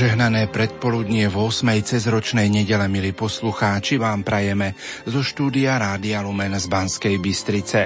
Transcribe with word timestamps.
Požehnané 0.00 0.48
predpoludnie 0.48 1.28
v 1.28 1.36
8. 1.36 1.76
cezročnej 1.84 2.48
nedele, 2.48 2.88
milí 2.88 3.12
poslucháči, 3.12 4.00
vám 4.00 4.24
prajeme 4.24 4.72
zo 5.04 5.20
štúdia 5.20 5.76
Rádia 5.76 6.24
Lumen 6.24 6.56
z 6.56 6.72
Banskej 6.72 7.20
Bystrice. 7.20 7.84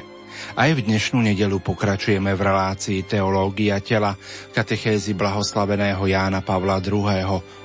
Aj 0.54 0.70
v 0.70 0.78
dnešnú 0.78 1.18
nedelu 1.18 1.58
pokračujeme 1.58 2.38
v 2.38 2.38
relácii 2.38 3.02
Teológia 3.02 3.82
tela 3.82 4.14
katechézy 4.54 5.18
blahoslaveného 5.18 6.06
Jána 6.06 6.38
Pavla 6.38 6.78
II. 6.78 7.02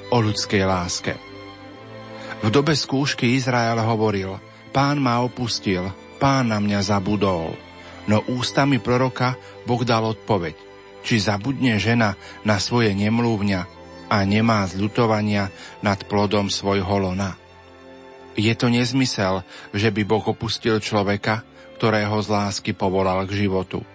o 0.09 0.17
ľudskej 0.17 0.66
láske. 0.66 1.13
V 2.41 2.49
dobe 2.49 2.73
skúšky 2.73 3.38
Izrael 3.38 3.77
hovoril, 3.77 4.34
pán 4.73 4.98
ma 4.98 5.21
opustil, 5.21 5.93
pán 6.18 6.49
na 6.49 6.57
mňa 6.57 6.90
zabudol. 6.90 7.54
No 8.10 8.26
ústami 8.26 8.82
proroka 8.82 9.38
Boh 9.70 9.85
dal 9.85 10.10
odpoveď, 10.10 10.57
či 11.05 11.21
zabudne 11.21 11.77
žena 11.77 12.18
na 12.41 12.57
svoje 12.57 12.98
nemlúvňa 12.98 13.77
a 14.10 14.26
nemá 14.26 14.65
zľutovania 14.65 15.54
nad 15.85 16.02
plodom 16.10 16.49
svojho 16.49 16.98
lona. 16.98 17.38
Je 18.34 18.51
to 18.57 18.68
nezmysel, 18.68 19.46
že 19.71 19.93
by 19.93 20.01
Boh 20.04 20.26
opustil 20.26 20.82
človeka, 20.82 21.46
ktorého 21.77 22.18
z 22.20 22.27
lásky 22.34 22.71
povolal 22.74 23.24
k 23.29 23.46
životu. 23.46 23.85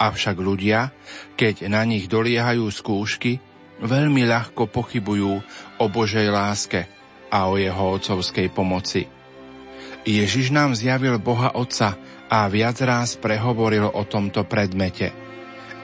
Avšak 0.00 0.40
ľudia, 0.40 0.94
keď 1.36 1.68
na 1.68 1.84
nich 1.84 2.08
doliehajú 2.08 2.64
skúšky, 2.72 3.42
veľmi 3.82 4.24
ľahko 4.24 4.70
pochybujú 4.70 5.32
o 5.76 5.84
Božej 5.90 6.32
láske 6.32 6.88
a 7.28 7.50
o 7.50 7.60
jeho 7.60 8.00
otcovskej 8.00 8.48
pomoci. 8.54 9.04
Ježiš 10.08 10.48
nám 10.48 10.72
zjavil 10.72 11.20
Boha 11.20 11.52
Otca 11.52 12.00
a 12.32 12.48
viac 12.48 12.80
ráz 12.80 13.20
prehovoril 13.20 13.84
o 13.84 14.02
tomto 14.08 14.48
predmete. 14.48 15.12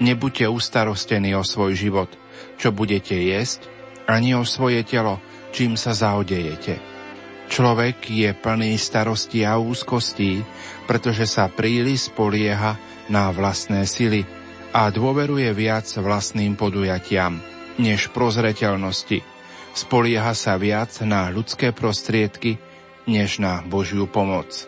Nebuďte 0.00 0.48
ustarostení 0.48 1.36
o 1.36 1.44
svoj 1.44 1.76
život– 1.76 2.10
čo 2.56 2.72
budete 2.72 3.16
jesť, 3.16 3.68
ani 4.08 4.36
o 4.36 4.44
svoje 4.44 4.82
telo, 4.86 5.20
čím 5.52 5.74
sa 5.74 5.92
zaodejete. 5.96 6.78
Človek 7.46 8.10
je 8.10 8.30
plný 8.34 8.74
starosti 8.74 9.46
a 9.46 9.56
úzkostí, 9.56 10.42
pretože 10.90 11.30
sa 11.30 11.46
príliš 11.46 12.10
spolieha 12.10 12.74
na 13.06 13.30
vlastné 13.30 13.86
sily 13.86 14.26
a 14.74 14.90
dôveruje 14.90 15.46
viac 15.54 15.86
vlastným 15.94 16.58
podujatiam, 16.58 17.38
než 17.78 18.10
prozreteľnosti. 18.10 19.22
Spolieha 19.76 20.34
sa 20.34 20.58
viac 20.58 20.90
na 21.06 21.30
ľudské 21.30 21.70
prostriedky, 21.70 22.58
než 23.06 23.38
na 23.38 23.62
Božiu 23.62 24.10
pomoc. 24.10 24.66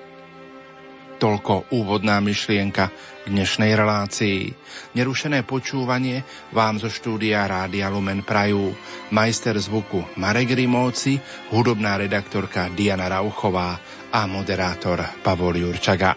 Toľko 1.19 1.75
úvodná 1.75 2.23
myšlienka 2.23 2.95
k 2.95 3.27
dnešnej 3.27 3.75
relácii. 3.75 4.55
Nerušené 4.95 5.43
počúvanie 5.43 6.23
vám 6.55 6.79
zo 6.79 6.87
štúdia 6.87 7.43
Rádia 7.43 7.91
Lumen 7.91 8.23
Prajú. 8.23 8.71
Majster 9.11 9.59
zvuku 9.59 10.15
Marek 10.15 10.55
Rimóci, 10.55 11.19
hudobná 11.51 11.99
redaktorka 11.99 12.71
Diana 12.71 13.11
Rauchová 13.11 13.83
a 14.15 14.31
moderátor 14.31 15.03
Pavol 15.19 15.59
Jurčaga. 15.59 16.15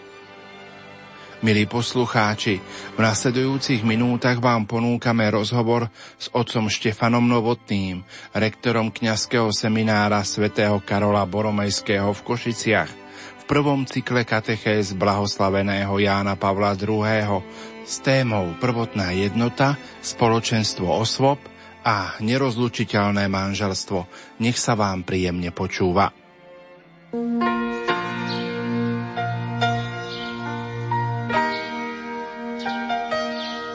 Milí 1.41 1.66
poslucháči, 1.66 2.61
v 2.94 3.00
nasledujúcich 3.01 3.81
minútach 3.81 4.38
vám 4.38 4.69
ponúkame 4.69 5.25
rozhovor 5.34 5.90
s 6.22 6.29
otcom 6.29 6.69
Štefanom 6.69 7.25
Novotným, 7.25 8.06
rektorom 8.38 8.94
kňazského 8.94 9.50
seminára 9.50 10.22
svätého 10.22 10.78
Karola 10.85 11.25
Boromejského 11.25 12.13
v 12.13 12.22
Košiciach 12.22 13.00
prvom 13.46 13.85
cykle 13.85 14.25
katechéz 14.25 14.94
blahoslaveného 14.97 15.94
Jána 16.00 16.40
Pavla 16.40 16.74
II. 16.74 17.41
s 17.84 18.00
témou 18.00 18.56
Prvotná 18.57 19.12
jednota, 19.13 19.78
spoločenstvo 20.02 20.90
osôb 20.90 21.41
a 21.81 22.18
nerozlučiteľné 22.22 23.25
manželstvo. 23.25 24.06
Nech 24.41 24.57
sa 24.57 24.78
vám 24.78 25.02
príjemne 25.02 25.50
počúva. 25.50 26.13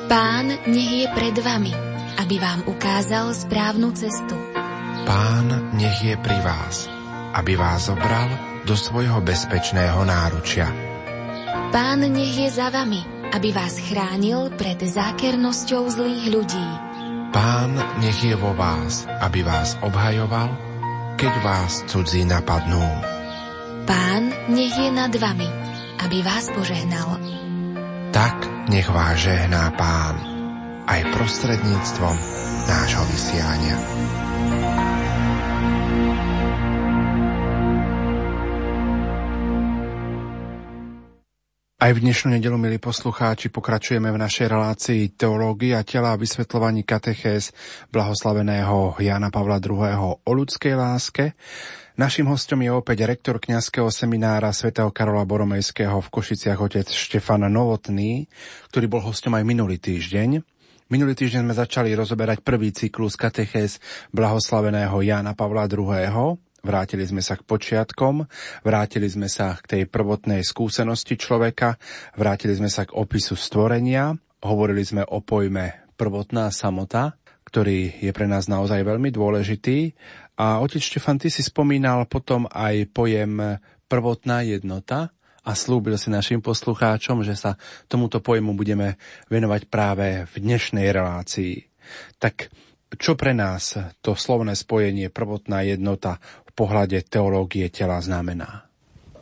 Pán 0.07 0.47
nech 0.71 0.93
je 1.03 1.07
pred 1.11 1.37
vami, 1.43 1.75
aby 2.23 2.37
vám 2.39 2.61
ukázal 2.71 3.35
správnu 3.35 3.91
cestu. 3.93 4.39
Pán 5.07 5.75
nech 5.75 5.99
je 6.03 6.15
pri 6.19 6.39
vás, 6.43 6.96
aby 7.37 7.53
vás 7.53 7.93
zobral 7.93 8.29
do 8.65 8.73
svojho 8.73 9.21
bezpečného 9.21 10.01
náručia. 10.09 10.73
Pán 11.71 12.01
nech 12.09 12.33
je 12.33 12.49
za 12.49 12.73
vami, 12.73 13.05
aby 13.37 13.53
vás 13.53 13.77
chránil 13.77 14.49
pred 14.57 14.81
zákernosťou 14.81 15.85
zlých 15.93 16.25
ľudí. 16.33 16.69
Pán 17.37 17.77
nech 18.01 18.17
je 18.25 18.33
vo 18.33 18.57
vás, 18.57 19.05
aby 19.21 19.45
vás 19.45 19.77
obhajoval, 19.85 20.57
keď 21.21 21.33
vás 21.45 21.85
cudzí 21.85 22.25
napadnú. 22.25 22.81
Pán 23.85 24.33
nech 24.49 24.73
je 24.73 24.89
nad 24.89 25.13
vami, 25.13 25.49
aby 26.01 26.25
vás 26.25 26.49
požehnal. 26.57 27.21
Tak 28.17 28.37
nech 28.73 28.89
vás 28.89 29.21
žehná 29.21 29.69
Pán, 29.77 30.17
aj 30.89 31.01
prostredníctvom 31.13 32.17
nášho 32.65 33.05
vysiania. 33.13 33.77
Aj 41.87 41.95
v 41.95 42.03
dnešnú 42.03 42.35
nedelu, 42.35 42.59
milí 42.59 42.83
poslucháči, 42.83 43.47
pokračujeme 43.47 44.11
v 44.11 44.19
našej 44.19 44.51
relácii 44.51 45.15
Teológia 45.15 45.87
tela 45.87 46.11
a 46.11 46.19
vysvetľovaní 46.19 46.83
katechéz 46.83 47.55
blahoslaveného 47.95 48.99
Jana 48.99 49.31
Pavla 49.31 49.63
II. 49.63 50.19
o 50.19 50.31
ľudskej 50.35 50.75
láske. 50.75 51.39
Našim 51.95 52.27
hostom 52.27 52.67
je 52.67 52.75
opäť 52.75 53.07
rektor 53.07 53.39
kňazského 53.39 53.87
seminára 53.95 54.51
svätého 54.51 54.91
Karola 54.91 55.23
Boromejského 55.23 56.03
v 56.03 56.11
Košiciach 56.11 56.59
otec 56.59 56.91
Štefan 56.91 57.47
Novotný, 57.47 58.27
ktorý 58.75 58.91
bol 58.91 59.07
hostom 59.07 59.39
aj 59.39 59.47
minulý 59.47 59.79
týždeň. 59.79 60.43
Minulý 60.91 61.15
týždeň 61.15 61.47
sme 61.47 61.55
začali 61.55 61.95
rozoberať 61.95 62.43
prvý 62.43 62.75
cyklus 62.75 63.15
katechéz 63.15 63.79
blahoslaveného 64.11 65.07
Jana 65.07 65.39
Pavla 65.39 65.71
II. 65.71 66.35
Vrátili 66.67 67.07
sme 67.07 67.23
sa 67.23 67.39
k 67.39 67.47
počiatkom, 67.47 68.27
vrátili 68.67 69.07
sme 69.07 69.31
sa 69.31 69.55
k 69.55 69.65
tej 69.71 69.83
prvotnej 69.87 70.43
skúsenosti 70.43 71.15
človeka, 71.15 71.79
vrátili 72.19 72.59
sme 72.59 72.67
sa 72.67 72.83
k 72.83 72.91
opisu 72.91 73.39
stvorenia, 73.39 74.19
hovorili 74.43 74.83
sme 74.83 75.07
o 75.07 75.23
pojme 75.23 75.95
prvotná 75.95 76.51
samota, 76.51 77.15
ktorý 77.47 78.03
je 78.03 78.11
pre 78.11 78.27
nás 78.27 78.51
naozaj 78.51 78.83
veľmi 78.83 79.15
dôležitý. 79.15 79.95
A 80.43 80.59
otec 80.59 80.83
Štefan, 80.83 81.23
ty 81.23 81.31
si 81.31 81.47
spomínal 81.47 82.11
potom 82.11 82.51
aj 82.51 82.91
pojem 82.91 83.63
prvotná 83.87 84.43
jednota 84.43 85.15
a 85.47 85.55
slúbil 85.55 85.95
si 85.95 86.11
našim 86.11 86.43
poslucháčom, 86.43 87.23
že 87.23 87.39
sa 87.39 87.55
tomuto 87.87 88.19
pojmu 88.19 88.59
budeme 88.59 88.99
venovať 89.31 89.71
práve 89.71 90.27
v 90.27 90.35
dnešnej 90.43 90.91
relácii. 90.91 91.63
Tak 92.19 92.51
čo 92.99 93.15
pre 93.15 93.35
nás 93.35 93.79
to 94.03 94.19
slovné 94.19 94.55
spojenie 94.59 95.11
prvotná 95.11 95.63
jednota 95.63 96.19
pohľade 96.57 97.05
teológie 97.05 97.69
tela 97.69 98.01
znamená? 98.01 98.65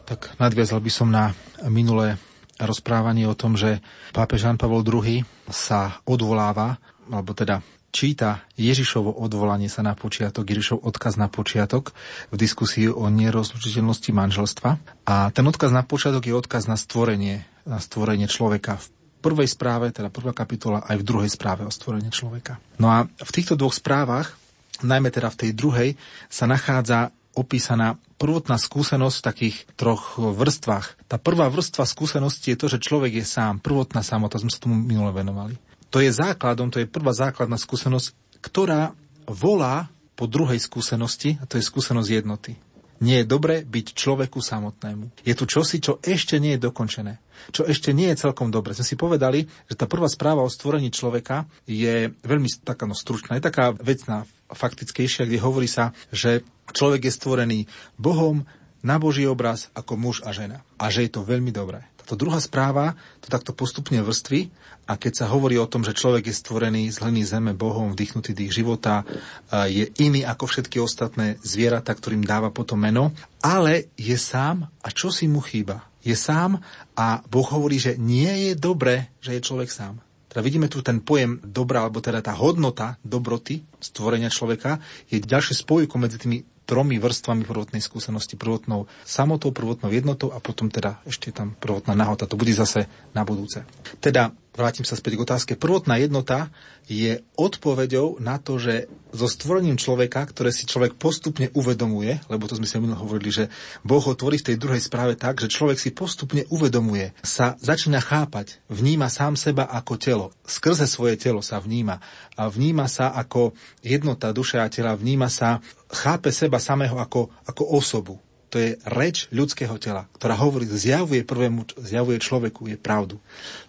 Tak 0.07 0.39
nadviazal 0.39 0.79
by 0.79 0.93
som 0.93 1.11
na 1.11 1.35
minulé 1.67 2.15
rozprávanie 2.63 3.27
o 3.27 3.35
tom, 3.35 3.59
že 3.59 3.83
pápež 4.15 4.47
Jan 4.47 4.61
Pavel 4.61 4.87
II 4.87 5.27
sa 5.51 5.99
odvoláva, 6.07 6.79
alebo 7.11 7.35
teda 7.35 7.61
číta 7.95 8.43
Ježišovo 8.59 9.11
odvolanie 9.23 9.71
sa 9.71 9.83
na 9.87 9.95
počiatok, 9.95 10.47
Ježišov 10.47 10.83
odkaz 10.83 11.15
na 11.15 11.31
počiatok 11.31 11.95
v 12.31 12.37
diskusii 12.39 12.91
o 12.91 13.07
nerozlučiteľnosti 13.07 14.11
manželstva. 14.11 14.71
A 15.07 15.31
ten 15.31 15.47
odkaz 15.47 15.71
na 15.71 15.87
počiatok 15.87 16.27
je 16.27 16.35
odkaz 16.35 16.67
na 16.67 16.75
stvorenie, 16.75 17.47
na 17.67 17.79
stvorenie 17.79 18.27
človeka 18.27 18.83
v 18.83 18.87
prvej 19.25 19.49
správe, 19.49 19.89
teda 19.95 20.13
prvá 20.13 20.37
kapitola, 20.37 20.85
aj 20.85 21.01
v 21.01 21.07
druhej 21.07 21.31
správe 21.33 21.65
o 21.65 21.73
stvorení 21.73 22.13
človeka. 22.13 22.61
No 22.77 22.93
a 22.93 23.09
v 23.09 23.31
týchto 23.33 23.57
dvoch 23.57 23.73
správach, 23.73 24.37
najmä 24.85 25.09
teda 25.09 25.33
v 25.33 25.39
tej 25.41 25.51
druhej, 25.57 25.91
sa 26.29 26.45
nachádza 26.45 27.15
opísaná 27.35 28.01
prvotná 28.17 28.57
skúsenosť 28.57 29.17
v 29.19 29.27
takých 29.27 29.57
troch 29.75 30.17
vrstvách. 30.19 31.11
Tá 31.11 31.19
prvá 31.19 31.51
vrstva 31.51 31.85
skúsenosti 31.85 32.55
je 32.55 32.59
to, 32.59 32.67
že 32.71 32.83
človek 32.83 33.21
je 33.21 33.27
sám, 33.27 33.61
prvotná 33.61 34.01
samota, 34.01 34.41
sme 34.41 34.51
sa 34.51 34.63
tomu 34.63 34.79
minule 34.79 35.11
venovali. 35.11 35.59
To 35.95 36.03
je 36.03 36.11
základom, 36.11 36.75
to 36.75 36.83
je 36.83 36.91
prvá 36.91 37.15
základná 37.15 37.55
skúsenosť, 37.55 38.41
ktorá 38.43 38.95
volá 39.31 39.91
po 40.15 40.31
druhej 40.31 40.59
skúsenosti, 40.63 41.39
a 41.43 41.47
to 41.47 41.59
je 41.59 41.67
skúsenosť 41.67 42.11
jednoty. 42.11 42.55
Nie 43.03 43.23
je 43.23 43.31
dobre 43.31 43.67
byť 43.67 43.87
človeku 43.99 44.39
samotnému. 44.39 45.27
Je 45.27 45.35
tu 45.35 45.45
čosi, 45.51 45.83
čo 45.83 45.99
ešte 46.01 46.39
nie 46.39 46.55
je 46.55 46.71
dokončené. 46.71 47.19
Čo 47.51 47.67
ešte 47.67 47.91
nie 47.91 48.09
je 48.15 48.23
celkom 48.23 48.55
dobre. 48.55 48.73
Sme 48.73 48.87
si 48.87 48.95
povedali, 48.95 49.51
že 49.67 49.75
tá 49.75 49.91
prvá 49.91 50.07
správa 50.07 50.47
o 50.47 50.49
stvorení 50.49 50.95
človeka 50.95 51.51
je 51.67 52.15
veľmi 52.23 52.47
taká 52.63 52.87
no, 52.87 52.95
stručná, 52.95 53.37
je 53.37 53.45
taká 53.45 53.75
vecná, 53.75 54.25
faktickejšia, 54.51 55.25
kde 55.25 55.41
hovorí 55.41 55.71
sa, 55.71 55.97
že 56.13 56.45
človek 56.73 57.09
je 57.09 57.13
stvorený 57.13 57.59
Bohom 57.97 58.45
na 58.85 59.01
Boží 59.01 59.25
obraz 59.25 59.73
ako 59.73 59.97
muž 59.97 60.21
a 60.25 60.33
žena. 60.37 60.61
A 60.77 60.93
že 60.93 61.09
je 61.09 61.17
to 61.17 61.25
veľmi 61.25 61.49
dobré. 61.49 61.89
Táto 62.05 62.21
druhá 62.21 62.37
správa 62.37 63.01
to 63.25 63.33
takto 63.33 63.57
postupne 63.57 63.97
vrství 64.05 64.53
a 64.85 65.01
keď 65.01 65.25
sa 65.25 65.27
hovorí 65.33 65.57
o 65.57 65.65
tom, 65.65 65.81
že 65.81 65.97
človek 65.97 66.29
je 66.29 66.37
stvorený 66.37 66.93
z 66.93 67.01
hliny 67.01 67.25
zeme 67.25 67.57
Bohom, 67.57 67.97
vdychnutý 67.97 68.37
dých 68.37 68.61
života, 68.61 69.09
je 69.49 69.89
iný 69.97 70.21
ako 70.29 70.45
všetky 70.45 70.77
ostatné 70.85 71.41
zvieratá, 71.41 71.97
ktorým 71.97 72.21
dáva 72.21 72.53
potom 72.53 72.77
meno, 72.77 73.17
ale 73.41 73.89
je 73.97 74.21
sám 74.21 74.69
a 74.85 74.89
čo 74.93 75.09
si 75.09 75.25
mu 75.33 75.41
chýba? 75.41 75.89
Je 76.05 76.13
sám 76.13 76.61
a 76.93 77.25
Boh 77.25 77.49
hovorí, 77.49 77.81
že 77.81 77.97
nie 77.97 78.53
je 78.53 78.53
dobré, 78.53 79.09
že 79.25 79.33
je 79.33 79.41
človek 79.41 79.73
sám. 79.73 79.97
Teda 80.35 80.43
vidíme 80.43 80.67
tu 80.67 80.83
ten 80.83 80.99
pojem 80.99 81.39
dobra, 81.47 81.87
alebo 81.87 82.03
teda 82.03 82.19
tá 82.19 82.35
hodnota 82.35 82.99
dobroty 83.07 83.63
stvorenia 83.79 84.35
človeka 84.35 84.83
je 85.07 85.23
ďalšie 85.23 85.63
spojko 85.63 85.95
medzi 85.95 86.19
tými 86.19 86.43
tromi 86.67 86.99
vrstvami 86.99 87.47
prvotnej 87.47 87.79
skúsenosti, 87.79 88.35
prvotnou 88.35 88.91
samotou, 89.07 89.55
prvotnou 89.55 89.95
jednotou 89.95 90.35
a 90.35 90.43
potom 90.43 90.75
teda 90.75 90.99
ešte 91.07 91.31
tam 91.31 91.55
prvotná 91.55 91.95
nahota. 91.95 92.27
To 92.27 92.35
bude 92.35 92.51
zase 92.51 92.91
na 93.15 93.23
budúce. 93.23 93.63
Teda 94.03 94.35
vrátim 94.55 94.87
sa 94.87 94.95
späť 94.95 95.19
k 95.19 95.25
otázke. 95.27 95.53
Prvotná 95.59 95.99
jednota 95.99 96.49
je 96.87 97.21
odpoveďou 97.35 98.23
na 98.23 98.39
to, 98.39 98.57
že 98.63 98.87
so 99.15 99.31
stvorením 99.31 99.79
človeka, 99.79 100.27
ktoré 100.27 100.51
si 100.51 100.67
človek 100.67 100.99
postupne 100.99 101.51
uvedomuje, 101.55 102.19
lebo 102.27 102.51
to 102.51 102.59
sme 102.59 102.67
si 102.67 102.79
minulé 102.79 102.99
hovorili, 102.99 103.31
že 103.31 103.45
Boh 103.87 104.03
ho 104.03 104.15
tvorí 104.19 104.43
v 104.43 104.55
tej 104.55 104.57
druhej 104.59 104.83
správe 104.83 105.15
tak, 105.15 105.39
že 105.39 105.51
človek 105.51 105.79
si 105.79 105.95
postupne 105.95 106.43
uvedomuje, 106.51 107.15
sa 107.23 107.55
začína 107.63 108.03
chápať, 108.03 108.59
vníma 108.67 109.07
sám 109.07 109.39
seba 109.39 109.71
ako 109.71 109.95
telo. 109.99 110.27
Skrze 110.43 110.91
svoje 110.91 111.15
telo 111.15 111.43
sa 111.43 111.63
vníma. 111.63 112.03
A 112.35 112.51
vníma 112.51 112.91
sa 112.91 113.15
ako 113.15 113.55
jednota 113.87 114.35
duše 114.35 114.59
a 114.59 114.67
tela, 114.67 114.99
vníma 114.99 115.31
sa 115.31 115.63
chápe 115.91 116.35
seba 116.35 116.59
samého 116.59 116.99
ako, 116.99 117.31
ako 117.47 117.63
osobu. 117.71 118.24
To 118.55 118.63
je 118.63 118.79
reč 118.87 119.27
ľudského 119.35 119.75
tela, 119.83 120.07
ktorá 120.15 120.39
hovorí, 120.39 120.63
zjavuje 120.71 121.27
prvému, 121.27 121.67
zjavuje 121.75 122.23
človeku, 122.23 122.71
je 122.71 122.79
pravdu. 122.79 123.19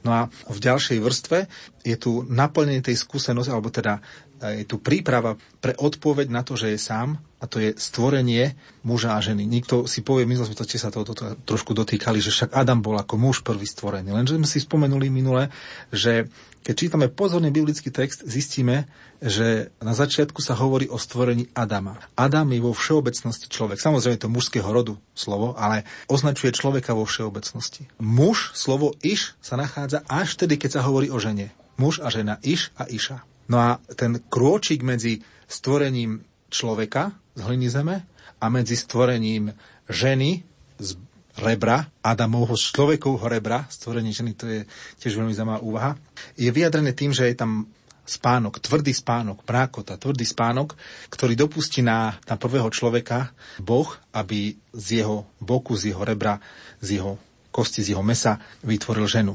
No 0.05 0.13
a 0.13 0.21
v 0.45 0.59
ďalšej 0.61 1.01
vrstve 1.01 1.49
je 1.81 1.95
tu 1.97 2.21
naplnenie 2.29 2.85
tej 2.85 2.93
skúsenosti, 2.93 3.49
alebo 3.49 3.73
teda 3.73 4.05
je 4.41 4.65
tu 4.67 4.83
príprava 4.83 5.39
pre 5.63 5.73
odpoveď 5.75 6.27
na 6.27 6.43
to, 6.43 6.59
že 6.59 6.75
je 6.75 6.79
sám, 6.79 7.17
a 7.39 7.45
to 7.45 7.61
je 7.61 7.77
stvorenie 7.77 8.57
muža 8.81 9.13
a 9.13 9.21
ženy. 9.21 9.45
Nikto 9.45 9.85
si 9.85 10.01
povie, 10.01 10.25
my 10.25 10.33
sme 10.39 10.57
to, 10.57 10.65
sa 10.65 10.89
toho 10.89 11.05
to, 11.05 11.13
trošku 11.45 11.77
dotýkali, 11.77 12.17
že 12.17 12.33
však 12.33 12.57
Adam 12.57 12.81
bol 12.81 12.97
ako 12.97 13.21
muž 13.21 13.45
prvý 13.45 13.69
stvorený. 13.69 14.09
Lenže 14.09 14.41
sme 14.41 14.49
si 14.49 14.57
spomenuli 14.57 15.13
minule, 15.13 15.53
že 15.93 16.25
keď 16.65 16.73
čítame 16.73 17.07
pozorne 17.13 17.53
biblický 17.53 17.93
text, 17.93 18.25
zistíme, 18.25 18.89
že 19.21 19.69
na 19.77 19.93
začiatku 19.93 20.41
sa 20.41 20.57
hovorí 20.57 20.89
o 20.89 20.97
stvorení 20.97 21.45
Adama. 21.53 22.01
Adam 22.17 22.49
je 22.49 22.65
vo 22.65 22.73
všeobecnosti 22.73 23.45
človek. 23.53 23.77
Samozrejme 23.77 24.17
to 24.17 24.33
mužského 24.33 24.65
rodu 24.65 24.97
slovo, 25.13 25.53
ale 25.61 25.85
označuje 26.09 26.57
človeka 26.57 26.97
vo 26.97 27.05
všeobecnosti. 27.05 27.85
Muž, 28.01 28.57
slovo 28.57 28.97
iš, 29.05 29.37
sa 29.45 29.61
nachádza 29.61 30.01
až 30.09 30.33
vtedy, 30.33 30.57
keď 30.57 30.81
sa 30.81 30.85
hovorí 30.89 31.13
o 31.13 31.21
žene. 31.21 31.53
Muž 31.77 32.01
a 32.01 32.09
žena, 32.09 32.41
iš 32.41 32.73
a 32.73 32.89
iša. 32.89 33.21
No 33.50 33.57
a 33.62 33.69
ten 33.94 34.18
krôčik 34.25 34.81
medzi 34.81 35.21
stvorením 35.45 36.25
človeka 36.50 37.13
z 37.38 37.42
hliny 37.45 37.68
zeme 37.69 37.95
a 38.42 38.45
medzi 38.50 38.74
stvorením 38.74 39.53
ženy 39.89 40.42
z 40.81 40.89
rebra, 41.36 41.92
Adamovho 42.00 42.56
z 42.56 42.71
človekovho 42.71 43.27
rebra, 43.27 43.68
stvorenie 43.68 44.15
ženy, 44.15 44.31
to 44.33 44.45
je 44.47 44.62
tiež 45.03 45.19
veľmi 45.19 45.36
zaujímavá 45.36 45.59
úvaha, 45.62 45.92
je 46.39 46.47
vyjadrené 46.47 46.95
tým, 46.95 47.12
že 47.12 47.27
je 47.27 47.36
tam 47.36 47.68
spánok, 48.06 48.62
tvrdý 48.62 48.94
spánok, 48.94 49.42
prákota, 49.44 49.97
tvrdý 49.97 50.24
spánok, 50.24 50.77
ktorý 51.09 51.33
dopustí 51.33 51.81
na, 51.81 52.21
na 52.30 52.38
prvého 52.38 52.69
človeka 52.69 53.33
Boh, 53.57 53.89
aby 54.13 54.56
z 54.71 55.03
jeho 55.03 55.25
boku, 55.42 55.74
z 55.74 55.92
jeho 55.92 56.06
rebra, 56.06 56.38
z 56.80 57.01
jeho 57.01 57.18
kosti, 57.50 57.81
z 57.81 57.97
jeho 57.97 58.06
mesa 58.06 58.38
vytvoril 58.62 59.09
ženu. 59.09 59.33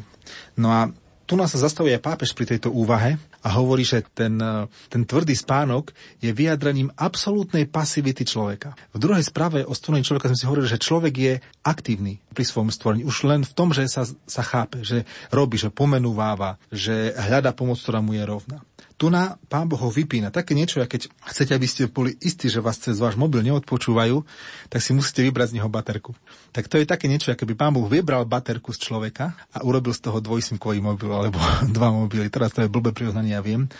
No 0.55 0.71
a 0.71 0.89
tu 1.27 1.35
nás 1.35 1.51
sa 1.51 1.59
zastavuje 1.59 1.95
aj 1.99 2.07
pápež 2.07 2.31
pri 2.33 2.57
tejto 2.57 2.71
úvahe 2.71 3.19
a 3.41 3.49
hovorí, 3.57 3.85
že 3.85 4.05
ten, 4.13 4.37
ten 4.93 5.03
tvrdý 5.05 5.33
spánok 5.33 5.93
je 6.21 6.31
vyjadrením 6.33 6.93
absolútnej 6.97 7.65
pasivity 7.69 8.25
človeka. 8.25 8.77
V 8.93 8.99
druhej 9.01 9.25
správe 9.25 9.65
o 9.65 9.73
stvorení 9.73 10.05
človeka 10.05 10.29
sme 10.29 10.39
si 10.39 10.49
hovorili, 10.49 10.69
že 10.69 10.83
človek 10.83 11.15
je 11.17 11.35
aktívny 11.65 12.21
pri 12.33 12.45
svojom 12.45 12.71
stvorení. 12.71 13.03
Už 13.09 13.25
len 13.27 13.43
v 13.43 13.53
tom, 13.57 13.73
že 13.73 13.89
sa, 13.89 14.05
sa 14.07 14.43
chápe, 14.45 14.85
že 14.85 15.09
robí, 15.33 15.57
že 15.57 15.73
pomenúváva, 15.73 16.61
že 16.69 17.17
hľada 17.17 17.57
pomoc, 17.57 17.81
ktorá 17.81 18.05
mu 18.05 18.13
je 18.15 18.25
rovná 18.25 18.61
tu 19.01 19.09
na 19.09 19.41
pán 19.49 19.65
Boh 19.65 19.81
ho 19.81 19.89
vypína. 19.89 20.29
Také 20.29 20.53
niečo, 20.53 20.85
keď 20.85 21.09
chcete, 21.25 21.57
aby 21.57 21.65
ste 21.65 21.89
boli 21.89 22.13
istí, 22.21 22.53
že 22.53 22.61
vás 22.61 22.77
cez 22.77 23.01
váš 23.01 23.17
mobil 23.17 23.41
neodpočúvajú, 23.49 24.21
tak 24.69 24.85
si 24.85 24.93
musíte 24.93 25.25
vybrať 25.25 25.57
z 25.57 25.57
neho 25.57 25.73
baterku. 25.73 26.13
Tak 26.53 26.69
to 26.69 26.77
je 26.77 26.85
také 26.85 27.09
niečo, 27.09 27.33
ako 27.33 27.49
by 27.49 27.55
pán 27.57 27.73
Boh 27.73 27.89
vybral 27.89 28.29
baterku 28.29 28.77
z 28.77 28.85
človeka 28.85 29.33
a 29.57 29.65
urobil 29.65 29.97
z 29.97 30.05
toho 30.05 30.21
dvojsimkový 30.21 30.85
mobil 30.85 31.09
alebo 31.17 31.41
dva 31.77 31.89
mobily. 31.89 32.29
Teraz 32.29 32.53
to 32.53 32.61
je 32.61 32.69
blbé 32.69 32.93
prirovnanie, 32.93 33.30
ja 33.32 33.41
viem. 33.41 33.71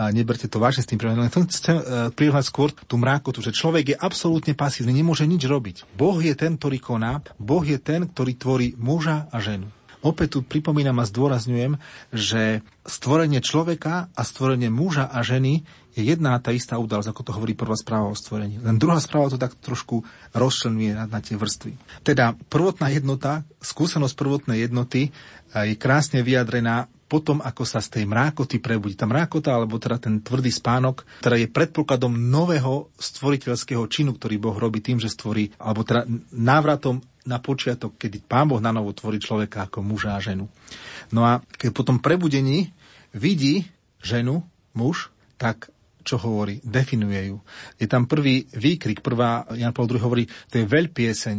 A 0.00 0.08
neberte 0.12 0.48
to 0.48 0.60
vážne 0.60 0.84
s 0.84 0.88
tým 0.88 0.96
prirovnaním. 0.96 1.32
Chcem 1.32 1.76
uh, 1.76 2.08
prirovnať 2.12 2.44
skôr 2.48 2.72
tú 2.72 2.96
mrákotu, 2.96 3.44
že 3.44 3.52
človek 3.52 3.92
je 3.92 3.96
absolútne 3.96 4.56
pasívny, 4.56 4.96
nemôže 4.96 5.28
nič 5.28 5.44
robiť. 5.44 5.84
Boh 5.96 6.16
je 6.20 6.32
ten, 6.32 6.56
ktorý 6.56 6.80
koná, 6.80 7.20
Boh 7.36 7.64
je 7.64 7.76
ten, 7.76 8.08
ktorý 8.08 8.32
tvorí 8.36 8.68
muža 8.80 9.28
a 9.28 9.40
ženu. 9.40 9.68
Opäť 10.00 10.36
tu 10.36 10.38
pripomínam 10.40 10.96
a 10.96 11.04
zdôrazňujem, 11.04 11.76
že 12.08 12.64
stvorenie 12.88 13.44
človeka 13.44 14.08
a 14.16 14.22
stvorenie 14.24 14.72
muža 14.72 15.04
a 15.04 15.20
ženy 15.20 15.60
je 15.92 16.02
jedna 16.08 16.40
tá 16.40 16.56
istá 16.56 16.80
udalosť, 16.80 17.12
ako 17.12 17.22
to 17.26 17.36
hovorí 17.36 17.52
prvá 17.52 17.76
správa 17.76 18.08
o 18.08 18.16
stvorení. 18.16 18.56
Len 18.64 18.80
druhá 18.80 18.96
správa 18.96 19.28
to 19.28 19.36
tak 19.36 19.52
trošku 19.60 20.00
rozčlenuje 20.32 20.96
na, 20.96 21.04
na 21.04 21.20
tie 21.20 21.36
vrstvy. 21.36 21.76
Teda 22.00 22.32
prvotná 22.48 22.88
jednota, 22.88 23.44
skúsenosť 23.60 24.14
prvotnej 24.16 24.64
jednoty 24.64 25.12
je 25.52 25.76
krásne 25.76 26.24
vyjadrená 26.24 26.88
potom, 27.10 27.42
ako 27.42 27.66
sa 27.66 27.82
z 27.82 27.98
tej 27.98 28.04
mrákoty 28.06 28.62
prebudí. 28.62 28.94
Tá 28.94 29.10
mrákota, 29.10 29.58
alebo 29.58 29.82
teda 29.82 29.98
ten 29.98 30.22
tvrdý 30.22 30.54
spánok, 30.54 31.02
ktorá 31.26 31.34
je 31.34 31.50
predpokladom 31.50 32.14
nového 32.14 32.94
stvoriteľského 32.94 33.82
činu, 33.90 34.14
ktorý 34.14 34.38
Boh 34.38 34.54
robí 34.54 34.78
tým, 34.78 35.02
že 35.02 35.10
stvorí, 35.10 35.50
alebo 35.58 35.82
teda 35.82 36.06
návratom 36.30 37.02
na 37.26 37.42
počiatok, 37.42 37.98
kedy 37.98 38.22
Pán 38.22 38.46
Boh 38.46 38.62
na 38.62 38.70
novo 38.70 38.94
tvorí 38.94 39.18
človeka 39.18 39.66
ako 39.66 39.82
muža 39.82 40.14
a 40.14 40.22
ženu. 40.22 40.46
No 41.10 41.26
a 41.26 41.42
keď 41.58 41.74
potom 41.74 41.98
prebudení 41.98 42.70
vidí 43.10 43.66
ženu, 43.98 44.46
muž, 44.72 45.10
tak 45.34 45.74
čo 46.06 46.16
hovorí? 46.16 46.64
Definuje 46.64 47.34
ju. 47.34 47.42
Je 47.76 47.84
tam 47.90 48.08
prvý 48.08 48.48
výkrik, 48.54 49.04
prvá, 49.04 49.44
Jan 49.52 49.74
Paul 49.76 49.90
II 49.90 50.00
hovorí, 50.00 50.24
to 50.48 50.62
je 50.62 50.64
veľpieseň, 50.64 51.38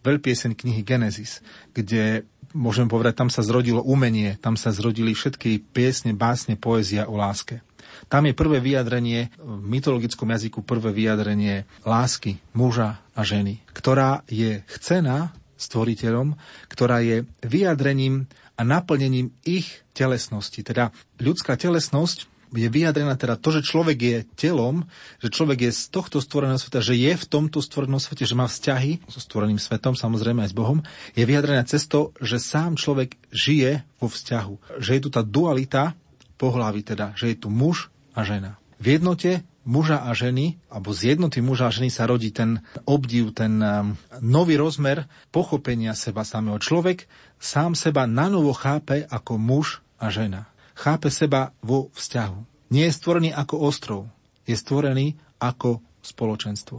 veľpieseň 0.00 0.50
knihy 0.56 0.80
Genesis, 0.80 1.44
kde 1.76 2.24
môžeme 2.56 2.88
povedať, 2.88 3.18
tam 3.18 3.30
sa 3.32 3.44
zrodilo 3.44 3.84
umenie, 3.84 4.36
tam 4.40 4.56
sa 4.56 4.72
zrodili 4.72 5.12
všetky 5.12 5.60
piesne, 5.72 6.12
básne, 6.12 6.56
poézia 6.56 7.08
o 7.08 7.16
láske. 7.16 7.60
Tam 8.06 8.24
je 8.24 8.36
prvé 8.36 8.62
vyjadrenie, 8.62 9.34
v 9.36 9.64
mytologickom 9.64 10.30
jazyku 10.30 10.62
prvé 10.62 10.94
vyjadrenie 10.94 11.66
lásky 11.82 12.38
muža 12.54 13.02
a 13.16 13.20
ženy, 13.26 13.58
ktorá 13.74 14.22
je 14.30 14.62
chcená 14.70 15.34
stvoriteľom, 15.58 16.38
ktorá 16.70 17.02
je 17.02 17.26
vyjadrením 17.42 18.30
a 18.54 18.62
naplnením 18.62 19.34
ich 19.42 19.82
telesnosti. 19.90 20.62
Teda 20.62 20.94
ľudská 21.18 21.58
telesnosť 21.58 22.30
je 22.52 22.68
vyjadrená 22.68 23.16
teda 23.16 23.36
to, 23.36 23.60
že 23.60 23.66
človek 23.66 23.98
je 23.98 24.16
telom, 24.36 24.88
že 25.20 25.32
človek 25.32 25.68
je 25.68 25.72
z 25.72 25.82
tohto 25.92 26.18
stvoreného 26.22 26.60
sveta, 26.60 26.80
že 26.80 26.96
je 26.96 27.12
v 27.12 27.24
tomto 27.28 27.60
stvorenom 27.60 28.00
svete, 28.00 28.24
že 28.24 28.38
má 28.38 28.48
vzťahy 28.48 29.04
so 29.08 29.20
stvoreným 29.20 29.60
svetom, 29.60 29.98
samozrejme 29.98 30.44
aj 30.44 30.50
s 30.52 30.56
Bohom, 30.56 30.80
je 31.12 31.24
vyjadrená 31.24 31.64
cez 31.68 31.84
to, 31.84 32.16
že 32.20 32.40
sám 32.40 32.80
človek 32.80 33.16
žije 33.32 33.84
vo 34.00 34.08
vzťahu. 34.08 34.80
Že 34.80 34.90
je 34.96 35.00
tu 35.02 35.10
tá 35.12 35.20
dualita 35.20 35.92
pohlavy 36.38 36.86
teda, 36.86 37.12
že 37.18 37.34
je 37.34 37.36
tu 37.36 37.52
muž 37.52 37.90
a 38.14 38.24
žena. 38.24 38.56
V 38.78 38.94
jednote 38.94 39.42
muža 39.68 40.00
a 40.00 40.16
ženy, 40.16 40.56
alebo 40.72 40.96
z 40.96 41.12
jednoty 41.12 41.44
muža 41.44 41.68
a 41.68 41.74
ženy 41.74 41.92
sa 41.92 42.08
rodí 42.08 42.32
ten 42.32 42.64
obdiv, 42.88 43.36
ten 43.36 43.60
um, 43.60 43.92
nový 44.24 44.56
rozmer 44.56 45.04
pochopenia 45.28 45.92
seba 45.92 46.24
samého. 46.24 46.56
Človek 46.56 47.04
sám 47.36 47.76
seba 47.76 48.08
nanovo 48.08 48.56
chápe 48.56 49.04
ako 49.04 49.36
muž 49.36 49.84
a 50.00 50.08
žena. 50.08 50.48
Chápe 50.78 51.10
seba 51.10 51.50
vo 51.58 51.90
vzťahu. 51.90 52.70
Nie 52.70 52.86
je 52.86 52.94
stvorený 52.94 53.34
ako 53.34 53.54
ostrov, 53.66 54.06
je 54.46 54.54
stvorený 54.54 55.18
ako 55.42 55.82
spoločenstvo. 55.98 56.78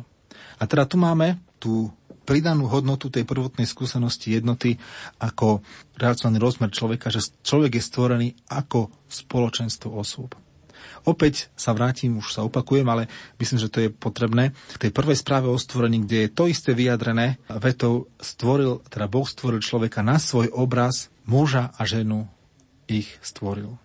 A 0.55 0.63
teda 0.63 0.87
tu 0.87 0.95
máme 0.95 1.35
tú 1.59 1.91
pridanú 2.23 2.71
hodnotu 2.71 3.11
tej 3.11 3.27
prvotnej 3.27 3.67
skúsenosti 3.67 4.37
jednoty 4.37 4.79
ako 5.19 5.65
reakcionálny 5.99 6.39
rozmer 6.39 6.71
človeka, 6.71 7.11
že 7.11 7.27
človek 7.43 7.75
je 7.75 7.83
stvorený 7.83 8.27
ako 8.47 8.87
spoločenstvo 9.09 9.91
osôb. 9.91 10.31
Opäť 11.03 11.51
sa 11.59 11.75
vrátim, 11.75 12.15
už 12.15 12.31
sa 12.31 12.47
opakujem, 12.47 12.87
ale 12.87 13.11
myslím, 13.35 13.59
že 13.59 13.67
to 13.67 13.83
je 13.83 13.89
potrebné. 13.91 14.55
V 14.79 14.81
tej 14.87 14.91
prvej 14.95 15.19
správe 15.19 15.51
o 15.51 15.59
stvorení, 15.59 16.07
kde 16.07 16.27
je 16.27 16.29
to 16.31 16.47
isté 16.47 16.71
vyjadrené, 16.71 17.35
vetou 17.51 18.07
stvoril, 18.21 18.79
teda 18.87 19.11
Boh 19.11 19.27
stvoril 19.27 19.59
človeka 19.59 20.05
na 20.05 20.21
svoj 20.21 20.47
obraz, 20.55 21.11
muža 21.27 21.75
a 21.75 21.83
ženu 21.83 22.31
ich 22.87 23.11
stvoril. 23.19 23.75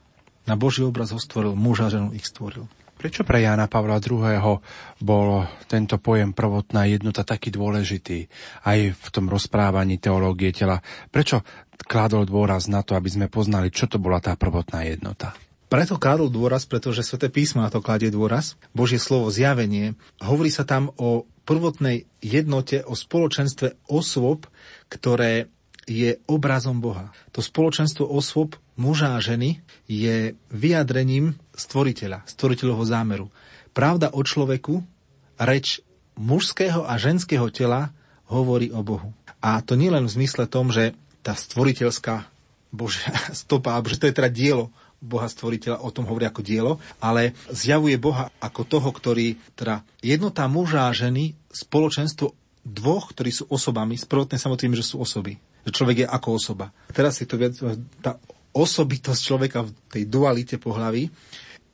Na 0.44 0.60
Boží 0.60 0.84
obraz 0.84 1.12
ho 1.12 1.20
stvoril, 1.20 1.56
muža 1.56 1.88
a 1.88 1.92
ženu 1.92 2.12
ich 2.12 2.28
stvoril. 2.28 2.68
Prečo 2.94 3.26
pre 3.26 3.42
Jana 3.42 3.68
Pavla 3.68 3.98
II. 3.98 4.60
bol 5.02 5.28
tento 5.68 5.98
pojem 6.00 6.32
prvotná 6.32 6.88
jednota 6.88 7.26
taký 7.26 7.52
dôležitý 7.52 8.30
aj 8.64 8.96
v 8.96 9.06
tom 9.12 9.28
rozprávaní 9.28 10.00
teológie 10.00 10.54
tela? 10.54 10.80
Prečo 11.12 11.42
kládol 11.84 12.24
dôraz 12.24 12.70
na 12.70 12.80
to, 12.80 12.96
aby 12.96 13.10
sme 13.10 13.26
poznali, 13.28 13.68
čo 13.68 13.90
to 13.90 14.00
bola 14.00 14.22
tá 14.22 14.38
prvotná 14.38 14.86
jednota? 14.88 15.36
Preto 15.68 15.98
kládol 15.98 16.30
dôraz, 16.30 16.70
pretože 16.70 17.02
Sveté 17.02 17.28
písmo 17.28 17.64
na 17.64 17.68
to 17.72 17.82
kladie 17.82 18.08
dôraz. 18.08 18.54
Božie 18.70 19.02
slovo 19.02 19.26
zjavenie. 19.28 19.98
Hovorí 20.22 20.48
sa 20.48 20.62
tam 20.62 20.94
o 20.94 21.26
prvotnej 21.44 22.06
jednote, 22.22 22.86
o 22.86 22.94
spoločenstve 22.94 23.84
osôb, 23.90 24.46
ktoré 24.88 25.50
je 25.84 26.16
obrazom 26.24 26.80
Boha. 26.80 27.12
To 27.36 27.44
spoločenstvo 27.44 28.08
osôb 28.08 28.56
muža 28.74 29.16
a 29.16 29.22
ženy 29.22 29.62
je 29.86 30.34
vyjadrením 30.50 31.38
stvoriteľa, 31.54 32.26
stvoriteľovho 32.26 32.84
zámeru. 32.86 33.26
Pravda 33.74 34.10
o 34.14 34.22
človeku, 34.22 34.82
reč 35.38 35.82
mužského 36.14 36.86
a 36.86 36.94
ženského 36.94 37.50
tela 37.50 37.90
hovorí 38.30 38.70
o 38.70 38.82
Bohu. 38.86 39.10
A 39.42 39.60
to 39.60 39.74
nie 39.74 39.90
len 39.90 40.06
v 40.06 40.14
zmysle 40.22 40.46
tom, 40.46 40.70
že 40.70 40.94
tá 41.26 41.34
stvoriteľská 41.34 42.26
Božia 42.74 43.14
stopa, 43.34 43.74
alebo 43.74 43.90
že 43.90 43.98
to 43.98 44.08
je 44.10 44.16
teda 44.16 44.30
dielo 44.30 44.70
Boha 45.04 45.28
stvoriteľa, 45.28 45.84
o 45.84 45.92
tom 45.92 46.08
hovorí 46.08 46.24
ako 46.24 46.40
dielo, 46.40 46.72
ale 46.96 47.36
zjavuje 47.52 48.00
Boha 48.00 48.32
ako 48.40 48.64
toho, 48.64 48.88
ktorý, 48.88 49.36
teda 49.52 49.84
jednota 50.00 50.48
muža 50.48 50.88
a 50.88 50.96
ženy, 50.96 51.36
spoločenstvo 51.52 52.32
dvoch, 52.64 53.12
ktorí 53.12 53.28
sú 53.28 53.44
osobami, 53.52 54.00
z 54.00 54.08
prvotnej 54.08 54.40
samotným, 54.40 54.72
že 54.72 54.88
sú 54.88 55.04
osoby. 55.04 55.36
Že 55.68 55.76
človek 55.76 55.96
je 56.04 56.06
ako 56.08 56.28
osoba. 56.40 56.72
Teraz 56.88 57.20
je 57.20 57.28
to 57.28 57.36
viac, 57.36 57.52
tá 58.00 58.16
osobitosť 58.54 59.20
človeka 59.20 59.66
v 59.66 59.70
tej 59.90 60.04
dualite 60.06 60.56
pohlavy 60.56 61.10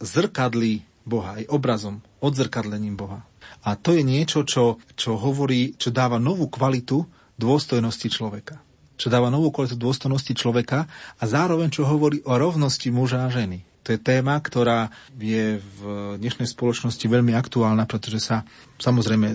zrkadlí 0.01 1.05
Boha, 1.05 1.37
aj 1.37 1.45
obrazom, 1.53 2.01
odzrkadlením 2.25 2.97
Boha. 2.97 3.25
A 3.65 3.77
to 3.77 3.93
je 3.93 4.01
niečo, 4.01 4.45
čo, 4.49 4.81
čo 4.97 5.21
hovorí, 5.21 5.77
čo 5.77 5.93
dáva 5.93 6.17
novú 6.17 6.49
kvalitu 6.49 7.05
dôstojnosti 7.37 8.09
človeka. 8.09 8.61
Čo 8.97 9.09
dáva 9.09 9.33
novú 9.33 9.53
kvalitu 9.53 9.77
dôstojnosti 9.77 10.33
človeka 10.37 10.89
a 11.17 11.23
zároveň, 11.25 11.73
čo 11.73 11.89
hovorí 11.89 12.21
o 12.25 12.37
rovnosti 12.37 12.89
muža 12.93 13.29
a 13.29 13.33
ženy. 13.33 13.65
To 13.89 13.97
je 13.97 14.01
téma, 14.01 14.37
ktorá 14.37 14.93
je 15.17 15.57
v 15.57 15.81
dnešnej 16.21 16.45
spoločnosti 16.45 17.01
veľmi 17.01 17.33
aktuálna, 17.33 17.89
pretože 17.89 18.21
sa 18.21 18.45
samozrejme 18.77 19.33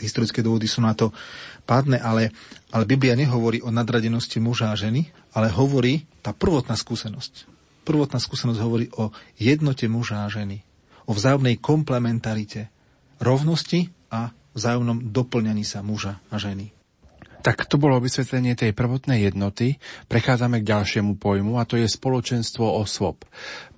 historické 0.00 0.40
dôvody 0.40 0.66
sú 0.66 0.80
na 0.80 0.96
to 0.96 1.12
padne, 1.68 2.00
ale, 2.00 2.32
ale 2.72 2.84
Biblia 2.88 3.14
nehovorí 3.14 3.60
o 3.60 3.70
nadradenosti 3.70 4.40
muža 4.40 4.72
a 4.72 4.80
ženy, 4.80 5.12
ale 5.36 5.52
hovorí 5.52 6.08
tá 6.24 6.32
prvotná 6.34 6.74
skúsenosť. 6.74 7.46
Prvotná 7.84 8.18
skúsenosť 8.18 8.60
hovorí 8.60 8.86
o 8.96 9.12
jednote 9.36 9.86
muža 9.86 10.24
a 10.24 10.32
ženy, 10.32 10.64
o 11.06 11.12
vzájomnej 11.12 11.60
komplementarite, 11.60 12.72
rovnosti 13.20 13.92
a 14.10 14.32
vzájomnom 14.56 15.12
doplňaní 15.14 15.62
sa 15.62 15.84
muža 15.84 16.18
a 16.32 16.36
ženy. 16.40 16.74
Tak 17.40 17.64
to 17.64 17.80
bolo 17.80 17.96
vysvetlenie 18.04 18.52
tej 18.52 18.76
prvotnej 18.76 19.24
jednoty. 19.24 19.80
Prechádzame 20.12 20.60
k 20.60 20.68
ďalšiemu 20.76 21.16
pojmu 21.16 21.56
a 21.56 21.64
to 21.64 21.80
je 21.80 21.88
spoločenstvo 21.88 22.68
osôb. 22.68 23.24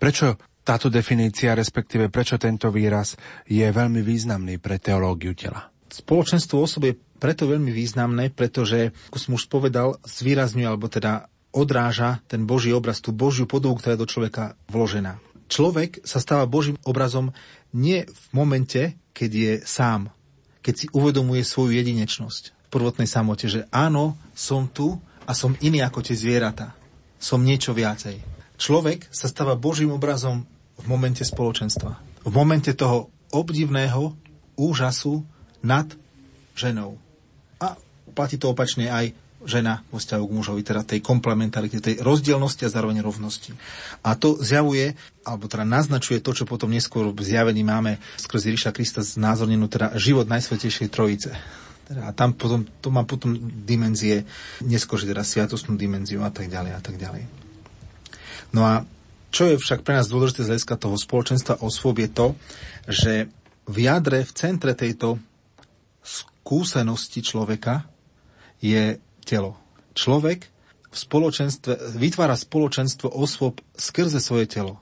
Prečo 0.03 0.35
táto 0.67 0.91
definícia, 0.91 1.55
respektíve 1.55 2.11
prečo 2.11 2.39
tento 2.43 2.75
výraz 2.75 3.15
je 3.47 3.63
veľmi 3.63 4.03
významný 4.03 4.59
pre 4.59 4.83
teológiu 4.83 5.35
tela? 5.39 5.72
Spoločenstvo 5.93 6.57
osob 6.65 6.89
je 6.89 6.97
preto 7.21 7.45
veľmi 7.45 7.69
významné, 7.69 8.33
pretože, 8.33 8.97
ako 9.13 9.19
som 9.21 9.33
už 9.37 9.45
povedal, 9.53 10.01
zvýrazňuje, 10.09 10.65
alebo 10.65 10.89
teda 10.89 11.29
odráža 11.53 12.25
ten 12.27 12.49
Boží 12.49 12.73
obraz, 12.73 13.05
tú 13.05 13.13
Božiu 13.13 13.45
podobu, 13.45 13.77
ktorá 13.77 13.95
je 13.95 14.03
do 14.03 14.09
človeka 14.09 14.57
vložená. 14.73 15.21
Človek 15.53 16.01
sa 16.09 16.17
stáva 16.17 16.49
Božím 16.49 16.81
obrazom 16.89 17.37
nie 17.77 18.09
v 18.09 18.25
momente, 18.33 18.97
keď 19.13 19.31
je 19.31 19.53
sám, 19.69 20.09
keď 20.65 20.75
si 20.75 20.87
uvedomuje 20.97 21.45
svoju 21.45 21.77
jedinečnosť 21.77 22.43
v 22.57 22.69
prvotnej 22.73 23.05
samote, 23.05 23.53
že 23.53 23.69
áno, 23.69 24.17
som 24.33 24.65
tu 24.65 24.97
a 25.29 25.37
som 25.37 25.53
iný 25.61 25.85
ako 25.85 26.01
tie 26.01 26.17
zvieratá. 26.17 26.73
Som 27.21 27.45
niečo 27.45 27.77
viacej. 27.77 28.19
Človek 28.57 29.13
sa 29.13 29.29
stáva 29.29 29.61
Božím 29.61 29.93
obrazom 29.93 30.49
v 30.81 30.85
momente 30.89 31.21
spoločenstva. 31.23 32.01
V 32.25 32.33
momente 32.33 32.73
toho 32.73 33.13
obdivného 33.31 34.17
úžasu 34.57 35.27
nad 35.63 35.89
ženou. 36.59 36.99
A 37.63 37.79
platí 38.13 38.37
to 38.37 38.53
opačne 38.53 38.91
aj 38.91 39.15
žena 39.43 39.83
vo 39.91 39.99
vzťahu 39.99 40.23
k 40.23 40.37
mužovi, 40.39 40.63
teda 40.63 40.87
tej 40.87 41.03
komplementarity, 41.03 41.83
tej 41.83 41.97
rozdielnosti 41.99 42.63
a 42.67 42.71
zároveň 42.71 43.03
rovnosti. 43.03 43.51
A 44.07 44.15
to 44.15 44.39
zjavuje, 44.39 44.95
alebo 45.27 45.51
teda 45.51 45.67
naznačuje 45.67 46.23
to, 46.23 46.31
čo 46.31 46.45
potom 46.47 46.71
neskôr 46.71 47.11
v 47.11 47.23
zjavení 47.23 47.67
máme 47.67 47.99
skrze 48.19 48.55
Ríša 48.55 48.71
Krista 48.71 49.03
znázornenú, 49.03 49.67
teda 49.67 49.99
život 49.99 50.31
Najsvetejšej 50.31 50.89
Trojice. 50.95 51.35
Teda, 51.83 52.07
a 52.07 52.11
tam 52.15 52.39
potom, 52.39 52.63
to 52.79 52.95
má 52.95 53.03
potom 53.03 53.35
dimenzie, 53.67 54.23
neskôr, 54.63 55.03
teda 55.03 55.27
sviatostnú 55.27 55.75
dimenziu 55.75 56.23
a 56.23 56.31
tak 56.31 56.47
ďalej 56.47 56.73
a 56.79 56.81
tak 56.81 56.95
ďalej. 56.95 57.27
No 58.55 58.63
a 58.63 58.87
čo 59.33 59.49
je 59.49 59.57
však 59.57 59.83
pre 59.83 59.97
nás 59.97 60.13
dôležité 60.13 60.45
z 60.45 60.55
hľadiska 60.55 60.77
toho 60.77 60.95
spoločenstva 60.95 61.65
osôb 61.65 61.99
je 62.05 62.11
to, 62.13 62.27
že 62.87 63.13
v 63.65 63.77
jadre, 63.89 64.29
v 64.29 64.33
centre 64.37 64.77
tejto 64.77 65.17
skúsenosti 66.03 67.23
človeka 67.23 67.87
je 68.63 68.99
telo. 69.23 69.59
Človek 69.95 70.51
v 70.93 70.97
spoločenstve, 70.97 71.97
vytvára 71.97 72.37
spoločenstvo 72.37 73.09
osôb 73.09 73.65
skrze 73.73 74.21
svoje 74.21 74.45
telo. 74.45 74.77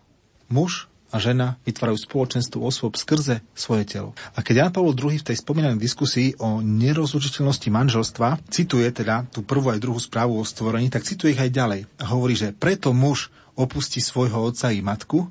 Muž 0.50 0.90
a 1.10 1.18
žena 1.18 1.58
vytvárajú 1.66 2.06
spoločenstvo 2.06 2.62
osôb 2.62 2.94
skrze 2.94 3.42
svoje 3.54 3.86
telo. 3.86 4.14
A 4.34 4.42
keď 4.42 4.66
Jan 4.66 4.74
Pavel 4.74 4.94
II 4.94 5.18
v 5.18 5.26
tej 5.26 5.36
spomínanej 5.42 5.82
diskusii 5.82 6.38
o 6.38 6.62
nerozlučiteľnosti 6.62 7.68
manželstva 7.70 8.28
cituje 8.46 8.86
teda 8.94 9.26
tú 9.30 9.42
prvú 9.42 9.74
aj 9.74 9.82
druhú 9.82 9.98
správu 9.98 10.38
o 10.38 10.46
stvorení, 10.46 10.86
tak 10.90 11.06
cituje 11.06 11.34
ich 11.34 11.42
aj 11.42 11.50
ďalej. 11.50 11.80
A 11.98 12.04
hovorí, 12.14 12.38
že 12.38 12.54
preto 12.54 12.94
muž 12.94 13.30
opustí 13.58 13.98
svojho 13.98 14.38
otca 14.54 14.70
i 14.70 14.82
matku 14.82 15.26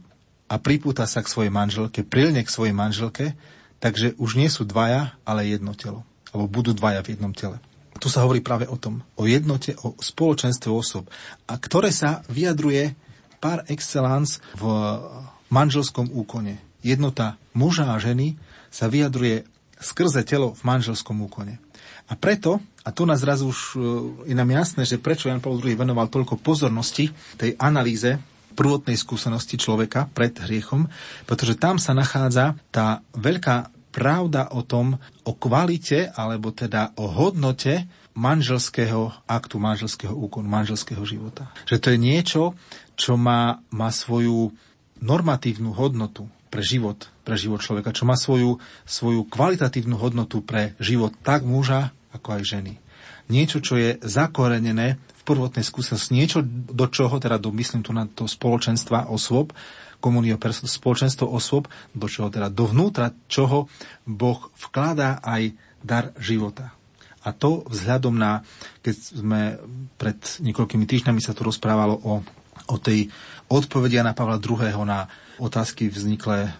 a 0.51 0.55
pripúta 0.59 1.07
sa 1.07 1.23
k 1.23 1.31
svojej 1.31 1.51
manželke, 1.51 2.03
prilne 2.03 2.43
k 2.43 2.51
svojej 2.51 2.75
manželke, 2.75 3.39
takže 3.79 4.15
už 4.19 4.39
nie 4.39 4.51
sú 4.51 4.67
dvaja, 4.67 5.15
ale 5.23 5.49
jedno 5.49 5.75
telo. 5.75 6.03
Alebo 6.29 6.45
budú 6.47 6.71
dvaja 6.75 7.01
v 7.01 7.17
jednom 7.17 7.33
tele. 7.33 7.57
Tu 7.99 8.07
sa 8.07 8.23
hovorí 8.23 8.39
práve 8.39 8.63
o 8.69 8.79
tom, 8.79 9.03
o 9.19 9.27
jednote, 9.27 9.75
o 9.83 9.91
spoločenstve 9.99 10.71
osob, 10.71 11.11
a 11.49 11.59
ktoré 11.59 11.91
sa 11.91 12.23
vyjadruje 12.31 12.95
par 13.43 13.67
excellence 13.67 14.39
v 14.55 14.63
manželskom 15.51 16.07
úkone. 16.07 16.63
Jednota 16.79 17.35
muža 17.51 17.91
a 17.91 17.99
ženy 17.99 18.39
sa 18.71 18.87
vyjadruje 18.87 19.43
skrze 19.79 20.23
telo 20.23 20.55
v 20.55 20.61
manželskom 20.63 21.19
úkone. 21.27 21.59
A 22.07 22.15
preto, 22.15 22.63
a 22.83 22.89
tu 22.91 23.03
nás 23.03 23.19
zrazu 23.19 23.51
už 23.51 23.59
e, 23.59 24.31
je 24.31 24.35
nám 24.35 24.49
jasné, 24.49 24.83
že 24.87 24.99
prečo 24.99 25.27
Jan 25.27 25.43
Paul 25.43 25.59
II 25.59 25.75
venoval 25.75 26.07
toľko 26.07 26.39
pozornosti 26.39 27.11
tej 27.37 27.55
analýze 27.59 28.17
prvotnej 28.59 28.99
skúsenosti 28.99 29.55
človeka 29.55 30.11
pred 30.11 30.35
hriechom, 30.35 30.91
pretože 31.23 31.55
tam 31.55 31.79
sa 31.79 31.95
nachádza 31.95 32.59
tá 32.75 32.99
veľká 33.15 33.71
pravda 33.95 34.51
o 34.51 34.59
tom, 34.67 34.99
o 35.23 35.31
kvalite, 35.31 36.11
alebo 36.11 36.51
teda 36.51 36.91
o 36.99 37.07
hodnote 37.07 37.87
manželského 38.19 39.15
aktu, 39.23 39.55
manželského 39.57 40.11
úkonu, 40.11 40.51
manželského 40.51 41.01
života. 41.07 41.47
Že 41.71 41.77
to 41.79 41.87
je 41.95 41.97
niečo, 41.97 42.43
čo 42.99 43.15
má, 43.15 43.63
má 43.71 43.89
svoju 43.95 44.51
normatívnu 44.99 45.71
hodnotu 45.71 46.27
pre 46.51 46.59
život, 46.59 47.07
pre 47.23 47.39
život 47.39 47.63
človeka, 47.63 47.95
čo 47.95 48.03
má 48.03 48.19
svoju, 48.19 48.59
svoju 48.83 49.23
kvalitatívnu 49.31 49.95
hodnotu 49.95 50.43
pre 50.43 50.75
život 50.83 51.15
tak 51.23 51.47
muža, 51.47 51.95
ako 52.11 52.35
aj 52.35 52.43
ženy. 52.43 52.73
Niečo, 53.29 53.61
čo 53.61 53.77
je 53.77 54.01
zakorenené 54.01 54.97
prvotnej 55.29 55.61
skúsenosti, 55.61 56.17
niečo, 56.17 56.41
do 56.49 56.89
čoho, 56.89 57.21
teda 57.21 57.37
do, 57.37 57.53
myslím 57.53 57.85
tu 57.85 57.93
na 57.93 58.09
to 58.09 58.25
spoločenstva 58.25 59.13
osôb, 59.13 59.53
komunio 60.01 60.41
spoločenstvo 60.41 61.29
osôb, 61.29 61.69
do 61.93 62.09
čoho 62.09 62.33
teda 62.33 62.49
dovnútra, 62.49 63.13
čoho 63.29 63.69
Boh 64.09 64.49
vkladá 64.57 65.21
aj 65.21 65.53
dar 65.85 66.09
života. 66.17 66.73
A 67.19 67.35
to 67.35 67.67
vzhľadom 67.67 68.15
na, 68.15 68.41
keď 68.79 68.95
sme 68.95 69.41
pred 69.99 70.17
niekoľkými 70.39 70.87
týždňami 70.87 71.19
sa 71.19 71.35
tu 71.35 71.43
rozprávalo 71.43 71.99
o, 71.99 72.23
o 72.69 72.77
tej 72.77 73.09
odpovedi 73.49 73.97
na 73.99 74.13
Pavla 74.13 74.37
II. 74.37 74.85
na 74.85 75.09
otázky 75.39 75.87
vzniklé 75.87 76.53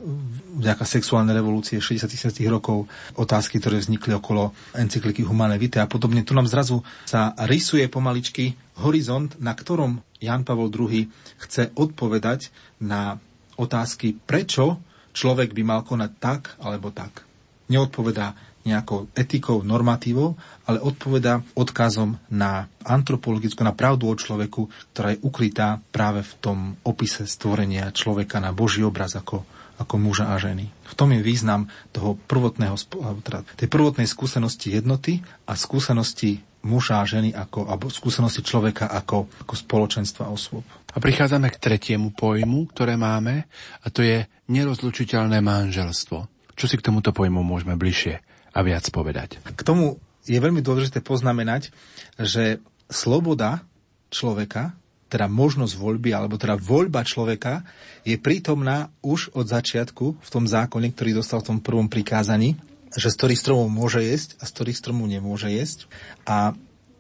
vďaka 0.56 0.88
sexuálnej 0.88 1.36
revolúcie 1.36 1.78
60. 1.84 2.32
rokov, 2.48 2.88
otázky, 3.20 3.60
ktoré 3.60 3.78
vznikli 3.78 4.16
okolo 4.16 4.56
encykliky 4.74 5.22
Humane 5.28 5.60
Vitae 5.60 5.84
a 5.84 5.92
podobne. 5.92 6.24
Tu 6.24 6.32
nám 6.32 6.48
zrazu 6.48 6.82
sa 7.04 7.36
rysuje 7.46 7.86
pomaličky 7.92 8.56
horizont, 8.80 9.36
na 9.38 9.54
ktorom 9.54 10.00
Jan 10.24 10.48
Pavel 10.48 10.72
II 10.72 11.12
chce 11.44 11.76
odpovedať 11.76 12.50
na 12.80 13.20
otázky, 13.60 14.16
prečo 14.16 14.80
človek 15.12 15.52
by 15.52 15.62
mal 15.68 15.82
konať 15.84 16.12
tak 16.18 16.42
alebo 16.64 16.96
tak. 16.96 17.28
Neodpovedá 17.70 18.34
nejakou 18.68 19.08
etikou, 19.16 19.64
normatívou, 19.64 20.36
ale 20.68 20.84
odpoveda 20.84 21.42
odkazom 21.56 22.20
na 22.28 22.68
antropologickú, 22.84 23.64
na 23.64 23.72
pravdu 23.72 24.12
o 24.12 24.16
človeku, 24.16 24.68
ktorá 24.94 25.16
je 25.16 25.24
ukrytá 25.24 25.80
práve 25.90 26.22
v 26.26 26.34
tom 26.44 26.58
opise 26.84 27.24
stvorenia 27.24 27.90
človeka 27.96 28.44
na 28.44 28.52
Boží 28.52 28.84
obraz 28.84 29.16
ako, 29.16 29.48
ako 29.80 29.96
muža 29.96 30.30
a 30.30 30.36
ženy. 30.38 30.68
V 30.68 30.94
tom 30.94 31.16
je 31.16 31.24
význam 31.24 31.72
toho 31.96 32.20
prvotného, 32.28 32.76
teda 33.24 33.48
tej 33.56 33.70
prvotnej 33.72 34.06
skúsenosti 34.06 34.76
jednoty 34.76 35.24
a 35.48 35.56
skúsenosti 35.56 36.44
muža 36.60 37.00
a 37.00 37.08
ženy 37.08 37.32
ako, 37.32 37.72
alebo 37.72 37.88
skúsenosti 37.88 38.44
človeka 38.44 38.92
ako, 38.92 39.32
ako 39.48 39.54
spoločenstva 39.56 40.28
osôb. 40.28 40.68
A 40.92 40.98
prichádzame 41.00 41.48
k 41.48 41.62
tretiemu 41.62 42.12
pojmu, 42.12 42.68
ktoré 42.76 43.00
máme, 43.00 43.48
a 43.80 43.88
to 43.88 44.04
je 44.04 44.28
nerozlučiteľné 44.52 45.40
manželstvo. 45.40 46.18
Čo 46.60 46.66
si 46.68 46.76
k 46.76 46.84
tomuto 46.84 47.16
pojmu 47.16 47.40
môžeme 47.40 47.80
bližšie 47.80 48.29
a 48.60 48.66
viac 48.68 48.84
povedať? 48.92 49.40
K 49.56 49.62
tomu 49.64 50.04
je 50.28 50.36
veľmi 50.36 50.60
dôležité 50.60 51.00
poznamenať, 51.00 51.72
že 52.20 52.60
sloboda 52.92 53.64
človeka 54.12 54.76
teda 55.10 55.26
možnosť 55.26 55.74
voľby, 55.74 56.14
alebo 56.14 56.38
teda 56.38 56.60
voľba 56.60 57.02
človeka 57.02 57.66
je 58.06 58.20
prítomná 58.22 58.94
už 59.02 59.34
od 59.34 59.50
začiatku 59.50 60.22
v 60.22 60.30
tom 60.30 60.46
zákone, 60.46 60.94
ktorý 60.94 61.18
dostal 61.18 61.42
v 61.42 61.56
tom 61.56 61.60
prvom 61.64 61.90
prikázaní, 61.90 62.62
že 62.94 63.10
z 63.10 63.18
ktorých 63.18 63.42
stromov 63.42 63.74
môže 63.74 64.06
jesť 64.06 64.38
a 64.38 64.46
z 64.46 64.54
ktorých 64.54 64.78
stromov 64.78 65.10
nemôže 65.10 65.50
jesť. 65.50 65.90
A 66.30 66.54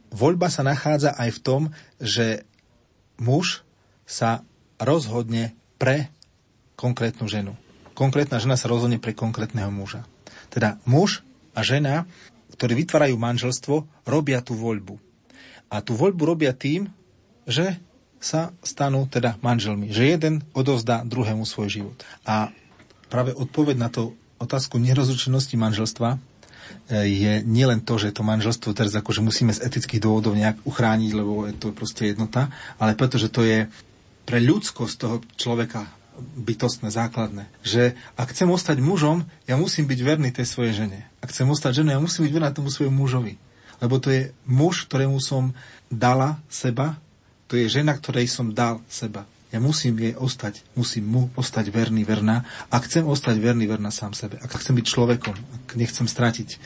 voľba 0.09 0.49
sa 0.49 0.65
nachádza 0.65 1.13
aj 1.13 1.37
v 1.37 1.43
tom, 1.45 1.61
že 2.01 2.49
muž 3.21 3.61
sa 4.09 4.41
rozhodne 4.81 5.53
pre 5.77 6.09
konkrétnu 6.73 7.29
ženu. 7.29 7.53
Konkrétna 7.93 8.41
žena 8.41 8.57
sa 8.57 8.71
rozhodne 8.71 8.97
pre 8.97 9.13
konkrétneho 9.13 9.69
muža. 9.69 10.01
Teda 10.49 10.81
muž 10.89 11.21
a 11.53 11.59
žena, 11.65 12.05
ktorí 12.55 12.85
vytvárajú 12.85 13.15
manželstvo, 13.15 13.87
robia 14.03 14.43
tú 14.43 14.57
voľbu. 14.57 14.99
A 15.69 15.85
tú 15.85 15.93
voľbu 15.93 16.35
robia 16.35 16.51
tým, 16.51 16.89
že 17.45 17.77
sa 18.19 18.51
stanú 18.59 19.07
teda 19.07 19.39
manželmi. 19.39 19.89
Že 19.89 20.03
jeden 20.19 20.35
odovzdá 20.51 21.07
druhému 21.07 21.47
svoj 21.47 21.71
život. 21.71 21.97
A 22.27 22.51
práve 23.07 23.31
odpoveď 23.31 23.75
na 23.79 23.89
to 23.89 24.13
otázku 24.39 24.75
nerozlučenosti 24.75 25.55
manželstva 25.55 26.15
e, 26.15 26.19
je 27.07 27.33
nielen 27.47 27.79
to, 27.79 27.95
že 27.95 28.11
to 28.11 28.27
manželstvo 28.27 28.75
teraz 28.75 28.91
akože 28.91 29.23
musíme 29.23 29.55
z 29.55 29.63
etických 29.63 30.03
dôvodov 30.03 30.35
nejak 30.35 30.59
uchrániť, 30.67 31.11
lebo 31.15 31.47
je 31.47 31.55
to 31.55 31.71
proste 31.71 32.11
jednota, 32.11 32.51
ale 32.75 32.95
pretože 32.95 33.31
to 33.31 33.43
je 33.47 33.67
pre 34.27 34.39
ľudskosť 34.43 34.95
toho 34.99 35.15
človeka 35.39 35.87
bytostné, 36.35 36.91
základné. 36.91 37.49
Že 37.63 37.95
ak 38.15 38.31
chcem 38.35 38.49
ostať 38.49 38.77
mužom, 38.83 39.25
ja 39.49 39.55
musím 39.55 39.89
byť 39.89 39.99
verný 40.03 40.29
tej 40.29 40.45
svojej 40.45 40.85
žene. 40.85 41.09
Ak 41.19 41.33
chcem 41.33 41.47
ostať 41.49 41.83
ženou, 41.83 41.95
ja 41.95 42.01
musím 42.01 42.27
byť 42.27 42.33
verný 42.35 42.49
tomu 42.53 42.69
svojmu 42.69 42.95
mužovi. 42.95 43.35
Lebo 43.79 43.95
to 43.97 44.11
je 44.11 44.35
muž, 44.43 44.85
ktorému 44.87 45.17
som 45.23 45.55
dala 45.87 46.37
seba, 46.51 46.99
to 47.49 47.57
je 47.57 47.65
žena, 47.71 47.95
ktorej 47.95 48.29
som 48.29 48.53
dal 48.53 48.83
seba. 48.91 49.25
Ja 49.49 49.57
musím 49.57 49.97
jej 49.97 50.13
ostať, 50.13 50.61
musím 50.77 51.09
mu 51.09 51.21
ostať 51.33 51.73
verný, 51.73 52.05
verná. 52.05 52.45
A 52.69 52.77
chcem 52.85 53.01
ostať 53.01 53.41
verný, 53.41 53.65
verná 53.65 53.89
sám 53.89 54.13
sebe. 54.13 54.37
Ak 54.37 54.53
chcem 54.53 54.77
byť 54.77 54.85
človekom, 54.85 55.33
ak 55.33 55.73
nechcem 55.73 56.05
stratiť 56.05 56.61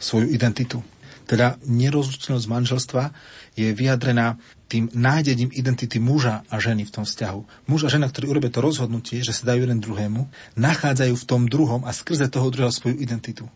svoju 0.00 0.32
identitu. 0.32 0.80
Teda 1.24 1.56
nerozlučnosť 1.64 2.44
manželstva 2.44 3.16
je 3.56 3.72
vyjadrená 3.72 4.36
tým 4.68 4.92
nájdením 4.92 5.48
identity 5.54 6.02
muža 6.02 6.44
a 6.50 6.60
ženy 6.60 6.84
v 6.84 6.92
tom 6.92 7.04
vzťahu. 7.08 7.70
Muž 7.70 7.86
a 7.86 7.92
žena, 7.92 8.10
ktorí 8.10 8.28
urobia 8.28 8.52
to 8.52 8.64
rozhodnutie, 8.64 9.24
že 9.24 9.32
sa 9.32 9.54
dajú 9.54 9.64
jeden 9.64 9.80
druhému, 9.80 10.28
nachádzajú 10.58 11.14
v 11.14 11.28
tom 11.28 11.46
druhom 11.48 11.86
a 11.86 11.94
skrze 11.94 12.28
toho 12.28 12.50
druhého 12.50 12.74
svoju 12.74 12.98
identitu. 13.00 13.48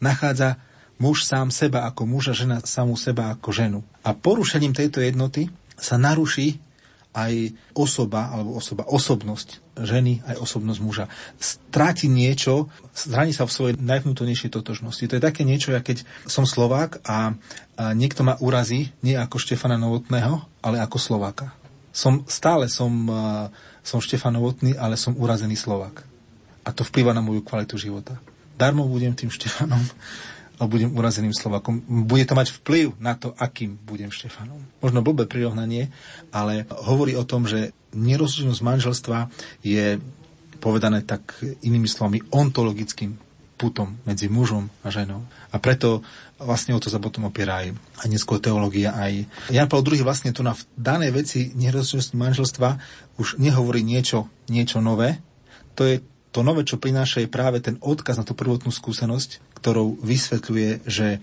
Nachádza 0.00 0.56
muž 0.96 1.28
sám 1.28 1.52
seba 1.52 1.84
ako 1.88 2.08
muž 2.08 2.32
a 2.32 2.34
žena 2.36 2.60
samú 2.64 2.96
seba 2.96 3.32
ako 3.32 3.50
ženu. 3.52 3.80
A 4.04 4.16
porušením 4.16 4.72
tejto 4.76 5.00
jednoty 5.04 5.52
sa 5.76 5.96
naruší 5.96 6.60
aj 7.10 7.50
osoba, 7.74 8.30
alebo 8.30 8.54
osoba, 8.54 8.86
osobnosť 8.86 9.58
ženy, 9.82 10.22
aj 10.30 10.36
osobnosť 10.38 10.80
muža. 10.84 11.04
Stráti 11.42 12.06
niečo, 12.06 12.70
zraní 12.94 13.34
sa 13.34 13.50
v 13.50 13.54
svojej 13.54 13.74
najvnútornejšej 13.82 14.54
totožnosti. 14.54 15.02
To 15.10 15.16
je 15.18 15.22
také 15.22 15.42
niečo, 15.42 15.74
ja 15.74 15.82
keď 15.82 16.06
som 16.30 16.46
Slovák 16.46 17.02
a, 17.02 17.34
a 17.74 17.90
niekto 17.98 18.22
ma 18.22 18.38
urazí, 18.38 18.94
nie 19.02 19.18
ako 19.18 19.42
Štefana 19.42 19.74
Novotného, 19.74 20.38
ale 20.62 20.78
ako 20.78 20.98
Slováka. 21.02 21.50
Som, 21.90 22.22
stále 22.30 22.70
som, 22.70 23.10
som 23.82 23.98
Štefan 23.98 24.38
Novotný, 24.38 24.78
ale 24.78 24.94
som 24.94 25.18
urazený 25.18 25.58
Slovák. 25.58 26.06
A 26.62 26.70
to 26.70 26.86
vplyva 26.86 27.10
na 27.10 27.24
moju 27.24 27.42
kvalitu 27.42 27.74
života. 27.74 28.22
Darmo 28.54 28.86
budem 28.86 29.16
tým 29.16 29.32
Štefanom, 29.32 29.82
a 30.60 30.68
budem 30.68 30.92
urazeným 30.92 31.32
Slovakom. 31.32 31.80
Bude 32.04 32.28
to 32.28 32.36
mať 32.36 32.52
vplyv 32.60 33.00
na 33.00 33.16
to, 33.16 33.32
akým 33.40 33.80
budem 33.80 34.12
Štefanom. 34.12 34.60
Možno 34.84 35.00
blbé 35.00 35.24
prirovnanie, 35.24 35.88
ale 36.28 36.68
hovorí 36.84 37.16
o 37.16 37.24
tom, 37.24 37.48
že 37.48 37.72
nerozličnosť 37.96 38.60
manželstva 38.60 39.32
je 39.64 39.96
povedané 40.60 41.00
tak 41.00 41.40
inými 41.64 41.88
slovami 41.88 42.20
ontologickým 42.28 43.16
putom 43.56 43.96
medzi 44.08 44.28
mužom 44.28 44.68
a 44.84 44.88
ženou. 44.88 45.24
A 45.52 45.60
preto 45.60 46.00
vlastne 46.40 46.72
o 46.72 46.80
to 46.80 46.88
sa 46.88 46.96
potom 46.96 47.28
opiera 47.28 47.60
aj, 47.60 47.76
aj 48.04 48.08
neskôr 48.08 48.40
teológia. 48.40 48.96
Aj 48.96 49.12
Jan 49.52 49.68
Paul 49.68 49.84
II 49.84 50.00
vlastne 50.04 50.32
tu 50.32 50.40
na 50.40 50.56
danej 50.76 51.12
veci 51.12 51.52
nerozličnosti 51.56 52.16
manželstva 52.16 52.68
už 53.20 53.36
nehovorí 53.36 53.84
niečo, 53.84 54.32
niečo 54.48 54.80
nové. 54.80 55.20
To 55.76 55.84
je 55.84 56.00
to 56.30 56.46
nové, 56.46 56.62
čo 56.62 56.78
prináša, 56.78 57.22
je 57.22 57.30
práve 57.30 57.58
ten 57.58 57.76
odkaz 57.82 58.18
na 58.18 58.24
tú 58.26 58.38
prvotnú 58.38 58.70
skúsenosť, 58.70 59.58
ktorou 59.58 59.98
vysvetľuje, 59.98 60.86
že 60.86 61.18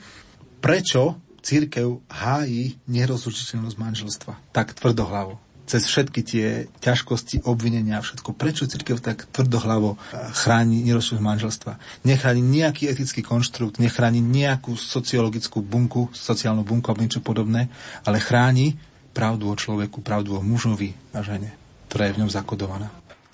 prečo 0.60 1.16
církev 1.40 2.04
hájí 2.12 2.76
nerozlučiteľnosť 2.92 3.78
manželstva 3.80 4.34
tak 4.52 4.76
tvrdohlavo 4.76 5.40
cez 5.68 5.84
všetky 5.84 6.22
tie 6.24 6.48
ťažkosti, 6.80 7.44
obvinenia 7.44 8.00
a 8.00 8.02
všetko. 8.02 8.40
Prečo 8.40 8.72
církev 8.72 9.04
tak 9.04 9.28
tvrdohlavo 9.36 10.00
chráni 10.32 10.80
nerozlučiteľnosť 10.88 11.28
manželstva? 11.28 11.72
Nechráni 12.08 12.40
nejaký 12.40 12.88
etický 12.88 13.20
konštrukt, 13.20 13.76
nechráni 13.76 14.24
nejakú 14.24 14.80
sociologickú 14.80 15.60
bunku, 15.60 16.08
sociálnu 16.16 16.64
bunku 16.64 16.88
alebo 16.88 17.04
niečo 17.04 17.20
podobné, 17.20 17.68
ale 18.08 18.24
chráni 18.24 18.80
pravdu 19.12 19.52
o 19.52 19.60
človeku, 19.60 20.00
pravdu 20.00 20.40
o 20.40 20.42
mužovi 20.42 20.96
a 21.12 21.20
žene, 21.20 21.52
ktorá 21.92 22.08
je 22.08 22.16
v 22.16 22.20
ňom 22.24 22.32
zakodovaná. 22.32 22.88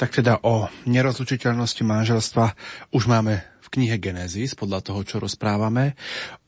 Tak 0.03 0.19
teda 0.19 0.43
o 0.43 0.67
nerozlučiteľnosti 0.83 1.79
manželstva 1.79 2.51
už 2.91 3.07
máme 3.07 3.39
v 3.39 3.67
knihe 3.71 3.95
Genesis, 4.03 4.51
podľa 4.51 4.83
toho, 4.83 4.99
čo 5.07 5.15
rozprávame. 5.23 5.95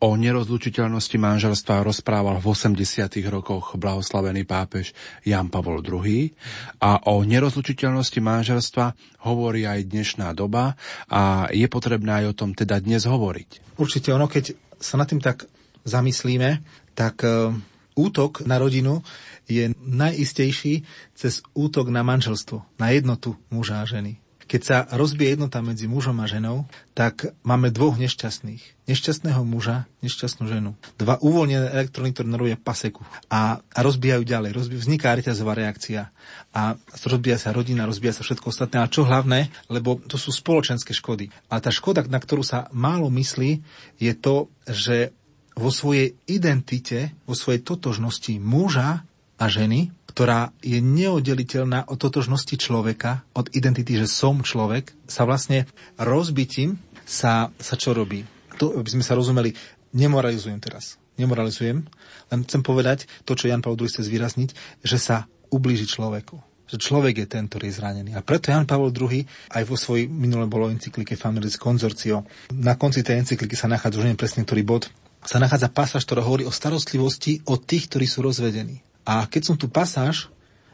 O 0.04 0.20
nerozlučiteľnosti 0.20 1.16
manželstva 1.16 1.88
rozprával 1.88 2.44
v 2.44 2.52
80. 2.52 3.16
rokoch 3.32 3.80
blahoslavený 3.80 4.44
pápež 4.44 4.92
Jan 5.24 5.48
Pavol 5.48 5.80
II. 5.80 6.36
A 6.84 7.00
o 7.08 7.24
nerozlučiteľnosti 7.24 8.20
manželstva 8.20 8.92
hovorí 9.24 9.64
aj 9.64 9.88
dnešná 9.88 10.36
doba 10.36 10.76
a 11.08 11.48
je 11.48 11.72
potrebné 11.72 12.28
aj 12.28 12.36
o 12.36 12.38
tom 12.44 12.52
teda 12.52 12.84
dnes 12.84 13.08
hovoriť. 13.08 13.80
Určite 13.80 14.12
ono, 14.12 14.28
keď 14.28 14.52
sa 14.84 15.00
nad 15.00 15.08
tým 15.08 15.24
tak 15.24 15.48
zamyslíme, 15.88 16.60
tak 16.92 17.24
e, 17.24 17.56
útok 17.96 18.44
na 18.44 18.60
rodinu 18.60 19.02
je 19.48 19.72
najistejší 19.82 20.84
cez 21.16 21.42
útok 21.56 21.90
na 21.90 22.04
manželstvo, 22.04 22.62
na 22.78 22.92
jednotu 22.92 23.40
muža 23.50 23.82
a 23.82 23.88
ženy. 23.88 24.20
Keď 24.46 24.62
sa 24.62 24.78
rozbije 24.94 25.34
jednota 25.34 25.58
medzi 25.66 25.90
mužom 25.90 26.22
a 26.22 26.30
ženou, 26.30 26.70
tak 26.94 27.34
máme 27.42 27.74
dvoch 27.74 27.98
nešťastných. 27.98 28.86
Nešťastného 28.86 29.42
muža, 29.42 29.90
nešťastnú 30.06 30.46
ženu. 30.46 30.78
Dva 31.02 31.18
uvoľnené 31.18 31.74
elektróny, 31.74 32.14
ktoré 32.14 32.30
narobia 32.30 32.54
paseku 32.54 33.02
a, 33.26 33.58
a 33.58 33.80
rozbijajú 33.82 34.22
ďalej. 34.22 34.54
Rozbij, 34.54 34.78
vzniká 34.78 35.18
reťazová 35.18 35.58
reakcia 35.58 36.14
a 36.54 36.78
rozbíja 37.10 37.42
sa 37.42 37.58
rodina, 37.58 37.90
rozbíja 37.90 38.22
sa 38.22 38.24
všetko 38.24 38.54
ostatné. 38.54 38.86
A 38.86 38.92
čo 38.92 39.02
hlavné, 39.02 39.50
lebo 39.66 39.98
to 40.06 40.22
sú 40.22 40.30
spoločenské 40.30 40.94
škody. 40.94 41.34
A 41.50 41.58
tá 41.58 41.74
škoda, 41.74 42.06
na 42.06 42.22
ktorú 42.22 42.46
sa 42.46 42.70
málo 42.70 43.10
myslí, 43.10 43.66
je 43.98 44.14
to, 44.14 44.54
že 44.70 45.10
vo 45.56 45.72
svojej 45.72 46.20
identite, 46.28 47.16
vo 47.24 47.34
svojej 47.34 47.64
totožnosti 47.64 48.36
muža 48.44 49.08
a 49.40 49.46
ženy, 49.48 49.92
ktorá 50.16 50.56
je 50.64 50.80
neoddeliteľná 50.80 51.92
od 51.92 52.00
totožnosti 52.00 52.56
človeka, 52.56 53.28
od 53.36 53.52
identity, 53.52 54.00
že 54.00 54.08
som 54.08 54.44
človek, 54.44 54.96
sa 55.08 55.28
vlastne 55.28 55.68
rozbitím 56.00 56.80
sa, 57.04 57.52
sa 57.60 57.76
čo 57.76 57.92
robí? 57.92 58.24
To, 58.60 58.80
aby 58.80 58.88
sme 58.88 59.04
sa 59.04 59.20
rozumeli, 59.20 59.52
nemoralizujem 59.92 60.60
teraz. 60.64 60.96
Nemoralizujem, 61.20 61.84
len 62.32 62.40
chcem 62.48 62.64
povedať 62.64 63.08
to, 63.24 63.36
čo 63.36 63.48
Jan 63.48 63.64
Pavel 63.64 63.80
II 63.80 63.92
chce 63.92 64.08
zvýrazniť, 64.08 64.50
že 64.84 64.98
sa 65.00 65.28
ublíži 65.52 65.88
človeku 65.88 66.56
že 66.66 66.82
človek 66.82 67.22
je 67.22 67.28
ten, 67.30 67.46
ktorý 67.46 67.70
je 67.70 67.78
zranený. 67.78 68.12
A 68.18 68.26
preto 68.26 68.50
Jan 68.50 68.66
Pavel 68.66 68.90
II 68.90 69.22
aj 69.54 69.64
vo 69.70 69.78
svojej 69.78 70.10
minulé 70.10 70.50
bolo 70.50 70.74
encyklike 70.74 71.14
Familis 71.14 71.62
Consortio. 71.62 72.26
Na 72.50 72.74
konci 72.74 73.06
tej 73.06 73.22
encykliky 73.22 73.54
sa 73.54 73.70
nachádza 73.70 74.02
už 74.02 74.18
presne 74.18 74.42
ktorý 74.42 74.66
bod, 74.66 74.90
sa 75.26 75.42
nachádza 75.42 75.74
pasáž, 75.74 76.06
ktorá 76.06 76.22
hovorí 76.22 76.46
o 76.46 76.54
starostlivosti 76.54 77.42
od 77.50 77.66
tých, 77.66 77.90
ktorí 77.90 78.06
sú 78.06 78.22
rozvedení. 78.22 78.86
A 79.06 79.26
keď 79.26 79.42
som 79.54 79.56
tu 79.58 79.70
pasáž, 79.70 80.30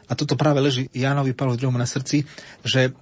a 0.08 0.12
toto 0.12 0.36
práve 0.36 0.60
leží 0.60 0.92
Jánovi 0.92 1.32
Pavlu 1.32 1.56
na 1.72 1.88
srdci, 1.88 2.28
že 2.60 2.92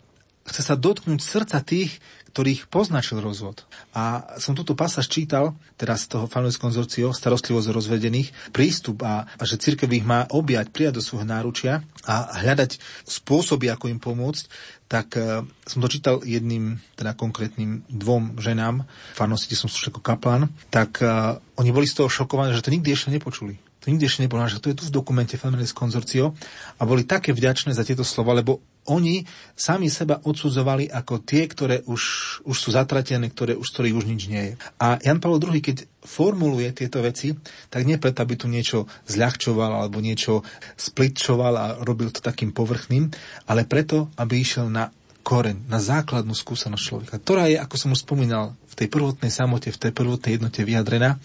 chce 0.47 0.63
sa 0.63 0.79
dotknúť 0.79 1.21
srdca 1.21 1.59
tých, 1.63 1.99
ktorých 2.31 2.71
poznačil 2.71 3.19
rozvod. 3.19 3.67
A 3.91 4.35
som 4.39 4.55
túto 4.55 4.79
pasáž 4.79 5.11
čítal, 5.11 5.59
teraz 5.75 6.07
z 6.07 6.15
toho 6.15 6.31
Fanulis 6.31 6.57
konzorcio, 6.57 7.11
starostlivosť 7.11 7.75
rozvedených, 7.75 8.55
prístup 8.55 9.03
a, 9.03 9.27
a 9.27 9.43
že 9.43 9.59
církev 9.59 9.91
ich 9.91 10.07
má 10.07 10.31
objať, 10.31 10.71
prijať 10.71 11.03
do 11.03 11.03
svojho 11.03 11.27
náručia 11.27 11.83
a 12.07 12.39
hľadať 12.39 12.79
spôsoby, 13.03 13.67
ako 13.75 13.91
im 13.91 13.99
pomôcť, 13.99 14.45
tak 14.91 15.15
uh, 15.19 15.47
som 15.67 15.79
to 15.83 15.91
čítal 15.91 16.23
jedným, 16.23 16.79
teda 16.95 17.15
konkrétnym 17.15 17.87
dvom 17.91 18.39
ženám, 18.39 18.87
farnosti, 19.15 19.55
som 19.59 19.71
sú 19.71 19.91
ako 19.91 20.03
kaplan, 20.03 20.51
tak 20.71 21.03
uh, 21.03 21.39
oni 21.59 21.71
boli 21.71 21.87
z 21.87 22.03
toho 22.03 22.11
šokovaní, 22.11 22.55
že 22.55 22.63
to 22.63 22.75
nikdy 22.75 22.95
ešte 22.95 23.15
nepočuli 23.15 23.70
to 23.81 23.89
nikdy 23.89 24.05
ešte 24.05 24.23
nebolo, 24.29 24.45
že 24.45 24.61
to 24.61 24.69
je 24.69 24.77
tu 24.77 24.85
v 24.89 24.97
dokumente 24.97 25.41
Families 25.41 25.73
Konzorcio 25.73 26.37
a 26.77 26.83
boli 26.85 27.09
také 27.09 27.33
vďačné 27.33 27.73
za 27.73 27.81
tieto 27.81 28.05
slova, 28.05 28.37
lebo 28.37 28.61
oni 28.89 29.25
sami 29.57 29.93
seba 29.93 30.21
odsudzovali 30.25 30.89
ako 30.89 31.21
tie, 31.21 31.45
ktoré 31.45 31.85
už, 31.85 32.03
už 32.49 32.57
sú 32.57 32.69
zatratené, 32.73 33.29
ktoré 33.29 33.53
už, 33.57 33.69
ktorých 33.73 33.97
už 33.97 34.05
nič 34.09 34.23
nie 34.29 34.43
je. 34.53 34.55
A 34.81 34.97
Jan 35.01 35.21
Pavel 35.21 35.41
II, 35.41 35.61
keď 35.61 35.85
formuluje 36.01 36.73
tieto 36.73 37.05
veci, 37.05 37.37
tak 37.69 37.85
nie 37.85 38.01
preto, 38.01 38.25
aby 38.25 38.35
tu 38.41 38.49
niečo 38.49 38.89
zľahčoval 39.09 39.85
alebo 39.85 40.01
niečo 40.01 40.45
splitčoval 40.81 41.55
a 41.57 41.67
robil 41.85 42.09
to 42.09 42.25
takým 42.25 42.57
povrchným, 42.57 43.13
ale 43.49 43.69
preto, 43.69 44.09
aby 44.17 44.41
išiel 44.41 44.73
na 44.73 44.89
koreň, 45.21 45.69
na 45.69 45.77
základnú 45.77 46.33
skúsenosť 46.33 46.83
človeka, 46.83 47.15
ktorá 47.21 47.47
je, 47.53 47.61
ako 47.61 47.77
som 47.77 47.93
už 47.93 48.09
spomínal, 48.09 48.57
v 48.73 48.75
tej 48.75 48.89
prvotnej 48.89 49.29
samote, 49.29 49.69
v 49.69 49.81
tej 49.89 49.93
prvotnej 49.93 50.41
jednote 50.41 50.65
vyjadrená 50.65 51.21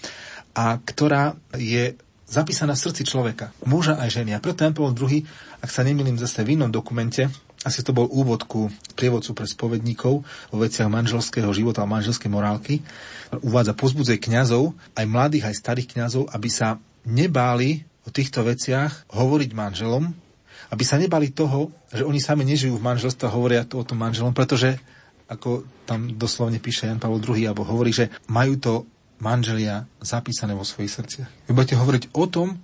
a 0.55 0.75
ktorá 0.79 1.39
je 1.55 1.95
zapísaná 2.25 2.73
v 2.73 2.83
srdci 2.89 3.03
človeka, 3.05 3.53
muža 3.65 3.97
aj 4.01 4.21
ženy. 4.21 4.33
A 4.33 4.41
preto 4.41 4.65
Jan 4.65 4.73
Pavel 4.73 4.97
II, 4.97 5.21
ak 5.61 5.69
sa 5.69 5.85
nemýlim 5.85 6.17
zase 6.17 6.41
v 6.41 6.57
inom 6.57 6.73
dokumente, 6.73 7.29
asi 7.65 7.81
to 7.81 7.97
bol 7.97 8.05
úvod 8.05 8.45
ku 8.45 8.69
prievodcu 8.93 9.33
pre 9.33 9.49
spovedníkov 9.49 10.13
vo 10.25 10.57
veciach 10.61 10.85
manželského 10.85 11.49
života 11.49 11.81
a 11.81 11.89
manželskej 11.89 12.29
morálky, 12.29 12.85
uvádza 13.41 13.73
pozbudzej 13.73 14.21
kňazov, 14.21 14.77
aj 14.93 15.05
mladých, 15.09 15.49
aj 15.49 15.55
starých 15.57 15.87
kňazov, 15.97 16.29
aby 16.29 16.49
sa 16.53 16.77
nebáli 17.09 17.81
o 18.05 18.13
týchto 18.13 18.45
veciach 18.45 19.09
hovoriť 19.09 19.49
manželom, 19.57 20.13
aby 20.69 20.83
sa 20.85 21.01
nebali 21.01 21.33
toho, 21.33 21.73
že 21.89 22.05
oni 22.05 22.21
sami 22.21 22.45
nežijú 22.45 22.77
v 22.77 22.85
manželstve 22.85 23.25
a 23.25 23.33
hovoria 23.33 23.65
to 23.65 23.81
o 23.81 23.87
tom 23.87 23.97
manželom, 24.01 24.33
pretože 24.33 24.77
ako 25.25 25.65
tam 25.89 26.13
doslovne 26.13 26.61
píše 26.61 26.85
Jan 26.85 27.01
Pavel 27.01 27.17
II, 27.17 27.49
alebo 27.49 27.65
hovorí, 27.65 27.89
že 27.89 28.13
majú 28.29 28.61
to 28.61 28.73
manželia 29.19 29.87
zapísané 30.03 30.51
vo 30.55 30.67
svojich 30.67 30.91
srdciach. 30.91 31.29
Vy 31.47 31.51
budete 31.55 31.79
hovoriť 31.79 32.03
o 32.15 32.25
tom, 32.27 32.59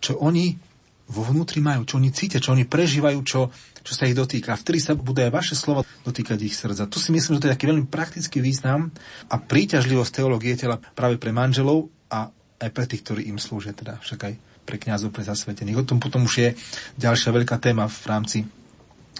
čo 0.00 0.20
oni 0.20 0.56
vo 1.04 1.20
vnútri 1.20 1.60
majú, 1.60 1.84
čo 1.84 2.00
oni 2.00 2.08
cítia, 2.12 2.40
čo 2.40 2.56
oni 2.56 2.64
prežívajú, 2.64 3.18
čo, 3.24 3.52
čo 3.84 3.92
sa 3.92 4.08
ich 4.08 4.16
dotýka. 4.16 4.56
A 4.56 4.60
vtedy 4.60 4.80
sa 4.80 4.96
budú 4.96 5.20
aj 5.20 5.32
vaše 5.32 5.52
slova 5.52 5.84
dotýkať 6.04 6.38
ich 6.40 6.56
srdca. 6.56 6.88
Tu 6.88 6.96
si 6.96 7.12
myslím, 7.12 7.36
že 7.36 7.40
to 7.44 7.48
je 7.48 7.54
taký 7.56 7.68
veľmi 7.68 7.86
praktický 7.88 8.40
význam 8.40 8.88
a 9.28 9.36
príťažlivosť 9.36 10.12
teológie 10.20 10.56
tela 10.56 10.80
práve 10.96 11.20
pre 11.20 11.32
manželov 11.32 11.92
a 12.08 12.32
aj 12.60 12.70
pre 12.72 12.84
tých, 12.88 13.04
ktorí 13.04 13.28
im 13.28 13.36
slúžia, 13.36 13.76
teda 13.76 14.00
však 14.00 14.20
aj 14.24 14.34
pre 14.64 14.80
kňazov, 14.80 15.12
pre 15.12 15.28
zasvetených. 15.28 15.84
O 15.84 15.84
tom 15.84 16.00
potom 16.00 16.24
už 16.24 16.34
je 16.40 16.48
ďalšia 16.96 17.36
veľká 17.36 17.60
téma 17.60 17.84
v 17.84 18.04
rámci 18.08 18.38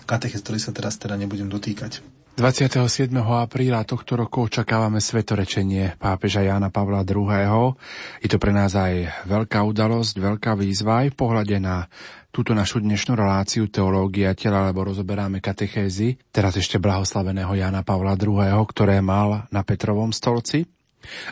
katechez, 0.08 0.40
ktorý 0.40 0.58
sa 0.60 0.72
teraz 0.72 0.96
teda 0.96 1.20
nebudem 1.20 1.52
dotýkať. 1.52 2.00
27. 2.34 3.14
apríla 3.14 3.86
tohto 3.86 4.18
roku 4.18 4.50
očakávame 4.50 4.98
svetorečenie 4.98 5.94
pápeža 6.02 6.42
Jána 6.42 6.66
Pavla 6.66 7.06
II. 7.06 7.78
Je 8.18 8.26
to 8.26 8.42
pre 8.42 8.50
nás 8.50 8.74
aj 8.74 9.22
veľká 9.30 9.62
udalosť, 9.62 10.18
veľká 10.18 10.58
výzva 10.58 11.06
aj 11.06 11.14
v 11.14 11.16
pohľade 11.16 11.62
na 11.62 11.86
túto 12.34 12.50
našu 12.50 12.82
dnešnú 12.82 13.14
reláciu 13.14 13.70
Teológia 13.70 14.34
tela, 14.34 14.66
lebo 14.66 14.82
rozoberáme 14.82 15.38
katechézy, 15.38 16.18
teraz 16.34 16.58
ešte 16.58 16.82
blahoslaveného 16.82 17.54
Jána 17.54 17.86
Pavla 17.86 18.18
II., 18.18 18.50
ktoré 18.66 18.98
mal 18.98 19.46
na 19.54 19.62
Petrovom 19.62 20.10
stolci. 20.10 20.66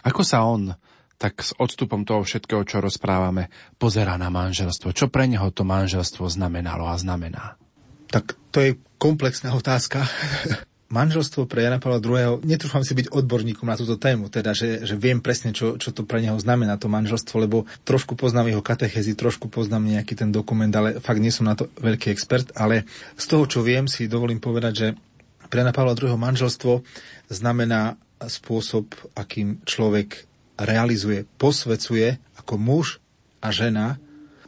Ako 0.07 0.23
sa 0.23 0.47
on 0.47 0.71
tak 1.19 1.43
s 1.43 1.51
odstupom 1.59 2.07
toho 2.07 2.23
všetkého, 2.23 2.63
čo 2.63 2.79
rozprávame, 2.79 3.51
pozera 3.75 4.15
na 4.15 4.31
manželstvo. 4.31 4.95
Čo 4.95 5.11
pre 5.11 5.27
neho 5.27 5.51
to 5.51 5.67
manželstvo 5.67 6.31
znamenalo 6.31 6.87
a 6.87 6.95
znamená? 6.95 7.59
Tak 8.07 8.39
to 8.55 8.59
je 8.63 8.71
komplexná 9.03 9.51
otázka. 9.51 10.07
manželstvo 10.93 11.49
pre 11.49 11.65
Jana 11.65 11.81
Pavla 11.81 11.99
II. 11.99 12.45
Netrúfam 12.45 12.85
si 12.85 12.93
byť 12.93 13.11
odborníkom 13.11 13.65
na 13.65 13.81
túto 13.81 13.97
tému, 13.97 14.29
teda, 14.29 14.53
že, 14.53 14.85
že 14.85 14.95
viem 15.01 15.25
presne, 15.25 15.57
čo, 15.57 15.81
čo 15.81 15.91
to 15.91 16.05
pre 16.05 16.21
neho 16.21 16.37
znamená, 16.37 16.77
to 16.77 16.93
manželstvo, 16.93 17.41
lebo 17.41 17.65
trošku 17.89 18.13
poznám 18.15 18.53
jeho 18.53 18.61
katechezy, 18.61 19.17
trošku 19.17 19.49
poznám 19.49 19.89
nejaký 19.89 20.13
ten 20.15 20.29
dokument, 20.29 20.71
ale 20.77 21.01
fakt 21.01 21.25
nie 21.25 21.33
som 21.33 21.49
na 21.49 21.57
to 21.57 21.73
veľký 21.81 22.13
expert, 22.13 22.53
ale 22.53 22.85
z 23.17 23.25
toho, 23.25 23.49
čo 23.49 23.65
viem, 23.65 23.89
si 23.89 24.05
dovolím 24.05 24.39
povedať, 24.39 24.73
že 24.77 24.89
pre 25.49 25.65
Jana 25.65 25.73
Pavla 25.73 25.97
II. 25.97 26.13
manželstvo 26.21 26.85
znamená 27.33 27.97
spôsob, 28.21 28.93
akým 29.17 29.65
človek 29.65 30.29
realizuje, 30.61 31.25
posvecuje 31.41 32.21
ako 32.39 32.55
muž 32.61 32.87
a 33.43 33.51
žena 33.51 33.99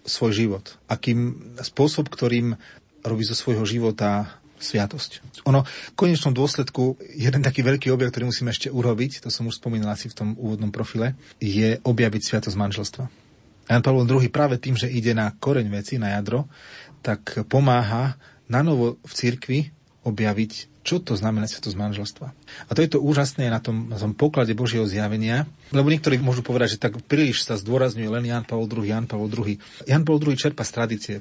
svoj 0.05 0.37
život. 0.37 0.65
Akým 0.87 1.53
spôsob, 1.59 2.13
ktorým 2.13 2.61
robí 3.03 3.25
zo 3.25 3.37
svojho 3.37 3.65
života 3.65 4.41
sviatosť. 4.65 5.45
Ono 5.45 5.63
v 5.65 5.97
konečnom 5.97 6.33
dôsledku, 6.33 6.97
jeden 7.13 7.45
taký 7.45 7.61
veľký 7.61 7.93
objav, 7.93 8.11
ktorý 8.11 8.33
musíme 8.33 8.51
ešte 8.51 8.73
urobiť, 8.73 9.23
to 9.23 9.29
som 9.29 9.45
už 9.45 9.61
spomínal 9.61 9.93
asi 9.93 10.09
v 10.09 10.17
tom 10.17 10.29
úvodnom 10.41 10.73
profile, 10.73 11.13
je 11.39 11.77
objaviť 11.85 12.23
sviatosť 12.25 12.57
manželstva. 12.57 13.05
Jan 13.65 13.85
Pavel 13.85 14.05
II 14.05 14.29
práve 14.29 14.61
tým, 14.61 14.77
že 14.77 14.93
ide 14.93 15.17
na 15.17 15.33
koreň 15.33 15.69
veci, 15.73 15.97
na 15.97 16.17
jadro, 16.17 16.49
tak 17.01 17.45
pomáha 17.49 18.17
na 18.49 18.61
novo 18.61 19.01
v 19.01 19.13
cirkvi 19.13 19.59
objaviť, 20.05 20.85
čo 20.85 21.01
to 21.01 21.17
znamená 21.17 21.49
sviatosť 21.49 21.77
manželstva. 21.81 22.27
A 22.69 22.71
to 22.77 22.85
je 22.85 22.93
to 22.93 23.01
úžasné 23.01 23.49
na 23.49 23.57
tom, 23.57 23.89
na 23.89 23.97
tom 23.97 24.13
poklade 24.13 24.53
Božieho 24.53 24.85
zjavenia, 24.85 25.49
lebo 25.73 25.89
niektorí 25.89 26.21
môžu 26.21 26.45
povedať, 26.45 26.77
že 26.77 26.83
tak 26.85 27.01
príliš 27.09 27.49
sa 27.49 27.57
zdôrazňuje 27.57 28.09
len 28.13 28.29
Jan 28.29 28.45
Pavel 28.45 28.69
II, 28.69 28.85
Jan 28.85 29.09
Pavel 29.09 29.33
II. 29.33 29.57
Jan 29.89 30.05
Pavel 30.05 30.21
II 30.21 30.37
čerpa 30.37 30.61
z 30.61 30.73
tradície 30.77 31.15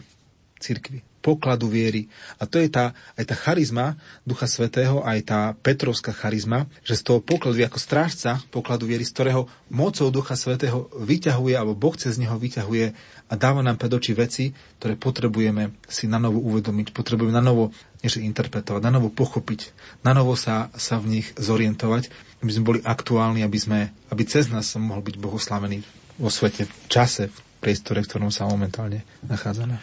cirkvi, 0.63 1.04
pokladu 1.23 1.67
viery. 1.67 2.08
A 2.39 2.47
to 2.47 2.60
je 2.60 2.67
tá, 2.71 2.95
aj 3.19 3.32
tá 3.32 3.36
charizma 3.36 3.99
Ducha 4.28 4.47
Svetého, 4.47 5.04
aj 5.04 5.19
tá 5.23 5.39
Petrovská 5.60 6.12
charizma, 6.12 6.67
že 6.84 6.99
z 6.99 7.04
toho 7.08 7.19
pokladu, 7.23 7.60
ako 7.63 7.80
strážca 7.80 8.39
pokladu 8.52 8.88
viery, 8.88 9.08
z 9.08 9.12
ktorého 9.15 9.47
mocou 9.67 10.08
Ducha 10.12 10.36
Svetého 10.36 10.91
vyťahuje, 10.95 11.56
alebo 11.56 11.76
Boh 11.76 11.95
cez 11.95 12.19
neho 12.19 12.36
vyťahuje 12.36 12.95
a 13.32 13.34
dáva 13.39 13.63
nám 13.63 13.80
pred 13.80 13.91
oči 13.91 14.12
veci, 14.15 14.43
ktoré 14.80 14.99
potrebujeme 14.99 15.76
si 15.88 16.12
na 16.12 16.19
novo 16.19 16.43
uvedomiť, 16.43 16.91
potrebujeme 16.91 17.32
na 17.32 17.43
novo 17.43 17.71
než 18.04 18.19
interpretovať, 18.19 18.84
na 18.84 18.91
novo 18.91 19.08
pochopiť, 19.08 19.71
na 20.04 20.12
novo 20.12 20.36
sa, 20.36 20.67
sa 20.76 20.99
v 20.99 21.19
nich 21.19 21.32
zorientovať, 21.39 22.12
aby 22.43 22.52
sme 22.52 22.67
boli 22.67 22.80
aktuálni, 22.84 23.47
aby, 23.47 23.60
sme, 23.60 23.80
aby 24.12 24.23
cez 24.28 24.52
nás 24.52 24.76
mohol 24.76 24.99
byť 24.99 25.15
bohoslavený 25.15 25.80
vo 26.19 26.28
svete, 26.28 26.67
v 26.67 26.88
čase, 26.91 27.32
v 27.32 27.38
priestore, 27.63 28.04
v 28.04 28.10
ktorom 28.12 28.30
sa 28.30 28.45
momentálne 28.45 29.08
nachádzame. 29.23 29.80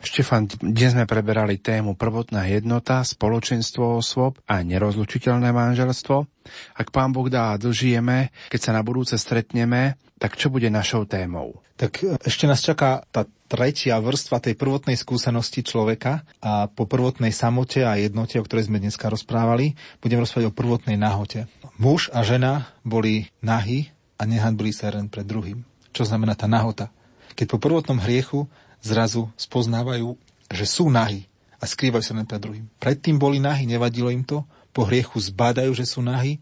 Štefan, 0.00 0.48
dnes 0.48 0.96
sme 0.96 1.04
preberali 1.04 1.60
tému 1.60 1.92
prvotná 1.92 2.48
jednota, 2.48 3.04
spoločenstvo 3.04 4.00
osôb 4.00 4.40
a 4.48 4.64
nerozlučiteľné 4.64 5.52
manželstvo. 5.52 6.24
Ak 6.72 6.88
pán 6.88 7.12
Boh 7.12 7.28
dá 7.28 7.52
a 7.52 7.60
dožijeme, 7.60 8.32
keď 8.48 8.60
sa 8.64 8.72
na 8.72 8.80
budúce 8.80 9.20
stretneme, 9.20 10.00
tak 10.16 10.40
čo 10.40 10.48
bude 10.48 10.72
našou 10.72 11.04
témou? 11.04 11.60
Tak 11.76 12.24
ešte 12.24 12.48
nás 12.48 12.64
čaká 12.64 13.04
tá 13.12 13.28
tretia 13.44 14.00
vrstva 14.00 14.40
tej 14.40 14.56
prvotnej 14.56 14.96
skúsenosti 14.96 15.60
človeka 15.60 16.24
a 16.40 16.64
po 16.72 16.88
prvotnej 16.88 17.36
samote 17.36 17.84
a 17.84 18.00
jednote, 18.00 18.40
o 18.40 18.44
ktorej 18.48 18.72
sme 18.72 18.80
dneska 18.80 19.12
rozprávali, 19.12 19.76
budem 20.00 20.24
rozprávať 20.24 20.48
o 20.48 20.56
prvotnej 20.56 20.96
nahote. 20.96 21.44
Muž 21.76 22.08
a 22.16 22.24
žena 22.24 22.72
boli 22.88 23.28
nahy 23.44 23.92
a 24.16 24.24
nehanbili 24.24 24.72
sa 24.72 24.88
jeden 24.88 25.12
pred 25.12 25.28
druhým. 25.28 25.60
Čo 25.92 26.08
znamená 26.08 26.32
tá 26.32 26.48
nahota? 26.48 26.88
Keď 27.36 27.46
po 27.52 27.60
prvotnom 27.60 28.00
hriechu 28.00 28.48
zrazu 28.80 29.28
spoznávajú, 29.36 30.16
že 30.50 30.66
sú 30.66 30.88
nahy 30.88 31.28
a 31.60 31.68
skrývajú 31.68 32.02
sa 32.02 32.16
pred 32.16 32.40
druhým. 32.40 32.64
Predtým 32.80 33.20
boli 33.20 33.38
nahy, 33.38 33.68
nevadilo 33.68 34.08
im 34.08 34.24
to, 34.24 34.42
po 34.70 34.88
hriechu 34.88 35.20
zbadajú, 35.20 35.70
že 35.76 35.84
sú 35.84 36.00
nahy 36.00 36.40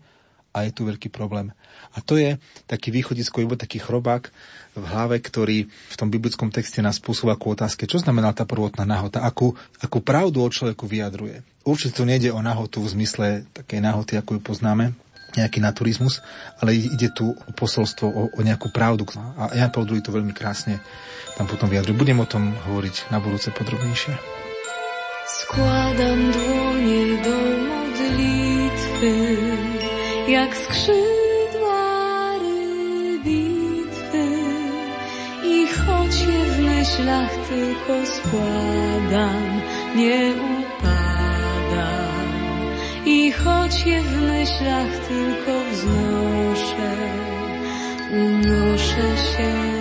a 0.52 0.64
je 0.64 0.72
tu 0.72 0.86
veľký 0.88 1.12
problém. 1.12 1.52
A 1.92 2.04
to 2.04 2.20
je 2.20 2.36
taký 2.68 2.92
východisko, 2.92 3.40
iba 3.40 3.56
taký 3.56 3.80
chrobák 3.80 4.28
v 4.76 4.84
hlave, 4.84 5.16
ktorý 5.18 5.66
v 5.68 5.96
tom 5.96 6.12
biblickom 6.12 6.52
texte 6.52 6.84
nás 6.84 7.00
spôsobuje 7.00 7.34
ako 7.34 7.56
otázke, 7.58 7.88
čo 7.88 7.98
znamená 7.98 8.36
tá 8.36 8.44
prvotná 8.44 8.84
nahota, 8.84 9.24
akú, 9.24 9.56
akú 9.80 9.98
pravdu 10.04 10.44
o 10.44 10.48
človeku 10.48 10.84
vyjadruje. 10.84 11.42
Určite 11.64 12.00
tu 12.00 12.02
nejde 12.08 12.32
o 12.32 12.40
nahotu 12.40 12.80
v 12.80 12.92
zmysle 12.92 13.26
takej 13.52 13.80
nahoty, 13.80 14.16
ako 14.16 14.38
ju 14.38 14.40
poznáme, 14.40 14.96
nejaký 15.36 15.60
naturizmus, 15.60 16.24
ale 16.62 16.72
ide 16.72 17.12
tu 17.12 17.36
o 17.36 17.50
posolstvo, 17.52 18.06
o, 18.08 18.22
o 18.32 18.40
nejakú 18.40 18.72
pravdu. 18.72 19.04
A 19.36 19.52
Jan 19.52 19.72
Paul 19.74 19.84
II 19.84 20.00
to 20.00 20.14
veľmi 20.14 20.32
krásne 20.32 20.80
tam 21.36 21.46
potom 21.46 21.68
vyjadruje. 21.68 21.98
Budem 21.98 22.18
o 22.18 22.26
tom 22.26 22.54
hovoriť 22.66 23.12
na 23.12 23.20
budúce 23.20 23.52
podrobnejšie. 23.52 24.16
Składam 25.28 26.32
dłonie 26.32 27.20
do 27.20 27.36
modlitwy, 27.68 29.14
jak 30.28 30.56
skrzydła 30.56 31.84
rybitwy 32.40 34.26
i 35.44 35.56
choć 35.68 36.12
je 36.20 36.40
w 36.44 36.58
myślach 36.64 37.32
tylko 37.48 37.94
składam, 38.06 39.60
nie 39.94 40.32
upadam 40.32 40.57
i 43.08 43.32
choć 43.32 43.86
je 43.86 44.02
w 44.02 44.22
myślach 44.22 44.92
tylko 45.08 45.64
wznoszę, 45.72 46.96
unoszę 48.12 49.16
się. 49.16 49.77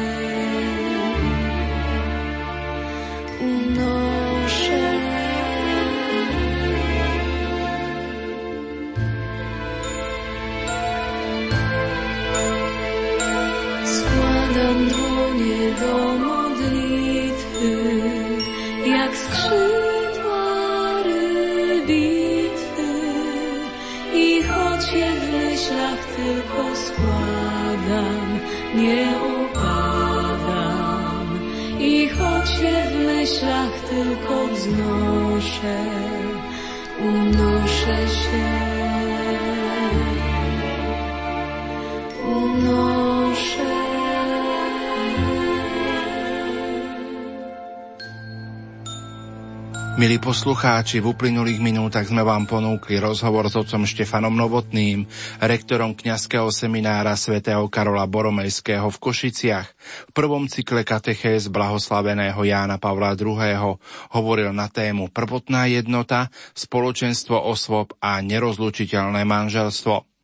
Poslucháči, 50.38 51.02
v 51.02 51.18
uplynulých 51.18 51.58
minútach 51.58 52.06
sme 52.06 52.22
vám 52.22 52.46
ponúkli 52.46 53.02
rozhovor 53.02 53.50
s 53.50 53.58
otcom 53.58 53.90
Štefanom 53.90 54.38
Novotným, 54.38 55.10
rektorom 55.42 55.98
kňazského 55.98 56.54
seminára 56.54 57.18
svätého 57.18 57.66
Karola 57.74 58.06
Boromejského 58.06 58.86
v 58.86 59.02
Košiciach. 59.02 59.66
V 60.06 60.12
prvom 60.14 60.46
cykle 60.46 60.86
katechéz 60.86 61.50
blahoslaveného 61.50 62.38
Jána 62.38 62.78
Pavla 62.78 63.18
II. 63.18 63.82
hovoril 64.14 64.54
na 64.54 64.70
tému 64.70 65.10
prvotná 65.10 65.74
jednota, 65.74 66.30
spoločenstvo 66.54 67.34
osôb 67.34 67.98
a 67.98 68.22
nerozlučiteľné 68.22 69.26
manželstvo. 69.26 70.17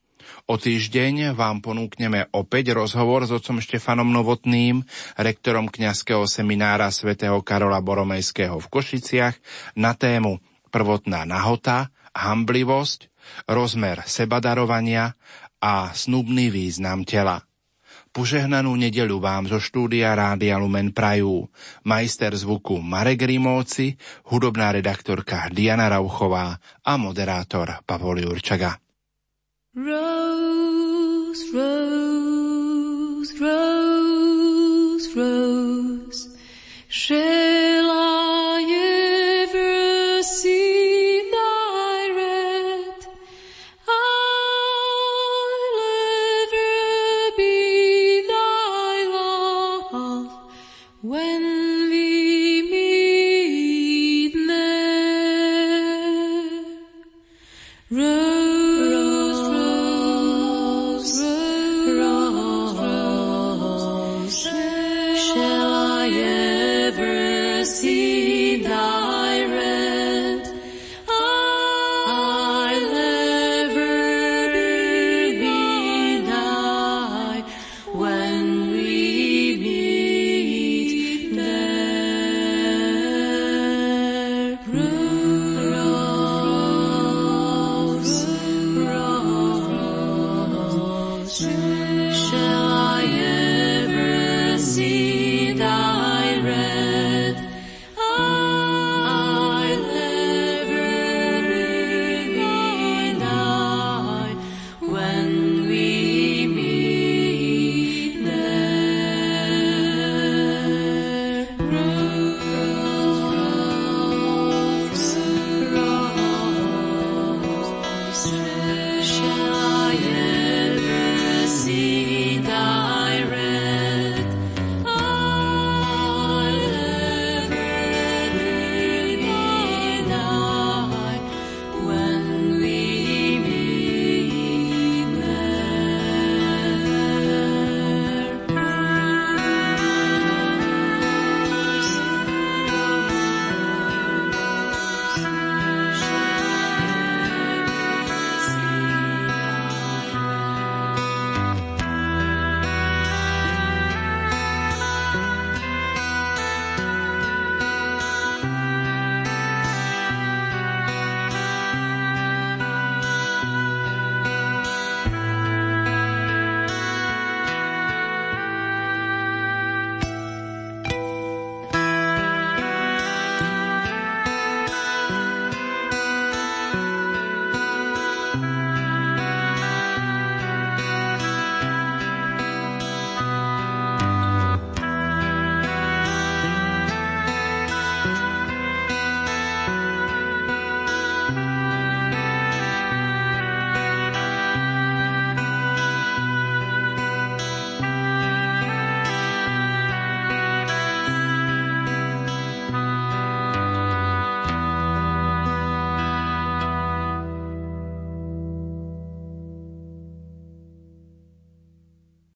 O 0.49 0.59
týždeň 0.59 1.33
vám 1.37 1.63
ponúkneme 1.63 2.27
opäť 2.35 2.75
rozhovor 2.75 3.23
s 3.23 3.31
otcom 3.31 3.63
Štefanom 3.63 4.11
Novotným, 4.11 4.83
rektorom 5.15 5.71
kňazského 5.71 6.27
seminára 6.27 6.91
svätého 6.91 7.39
Karola 7.39 7.79
Boromejského 7.79 8.59
v 8.59 8.67
Košiciach 8.67 9.35
na 9.79 9.95
tému 9.95 10.43
prvotná 10.67 11.23
nahota, 11.23 11.93
hamblivosť, 12.11 13.13
rozmer 13.47 14.03
sebadarovania 14.03 15.15
a 15.63 15.95
snubný 15.95 16.51
význam 16.51 17.07
tela. 17.07 17.45
Požehnanú 18.13 18.77
nedeľu 18.77 19.17
vám 19.17 19.49
zo 19.49 19.57
štúdia 19.57 20.13
Rádia 20.13 20.61
Lumen 20.61 20.93
Prajú. 20.93 21.49
Majster 21.81 22.37
zvuku 22.37 22.77
Marek 22.77 23.25
Rimóci, 23.25 23.97
hudobná 24.29 24.69
redaktorka 24.69 25.49
Diana 25.49 25.89
Rauchová 25.89 26.61
a 26.85 26.93
moderátor 27.01 27.81
Pavol 27.89 28.21
Jurčaga. 28.21 28.82
Rose, 29.75 31.51
rose, 31.51 33.33
rose, 33.41 35.15
rose, 35.15 36.37
share. 36.87 37.72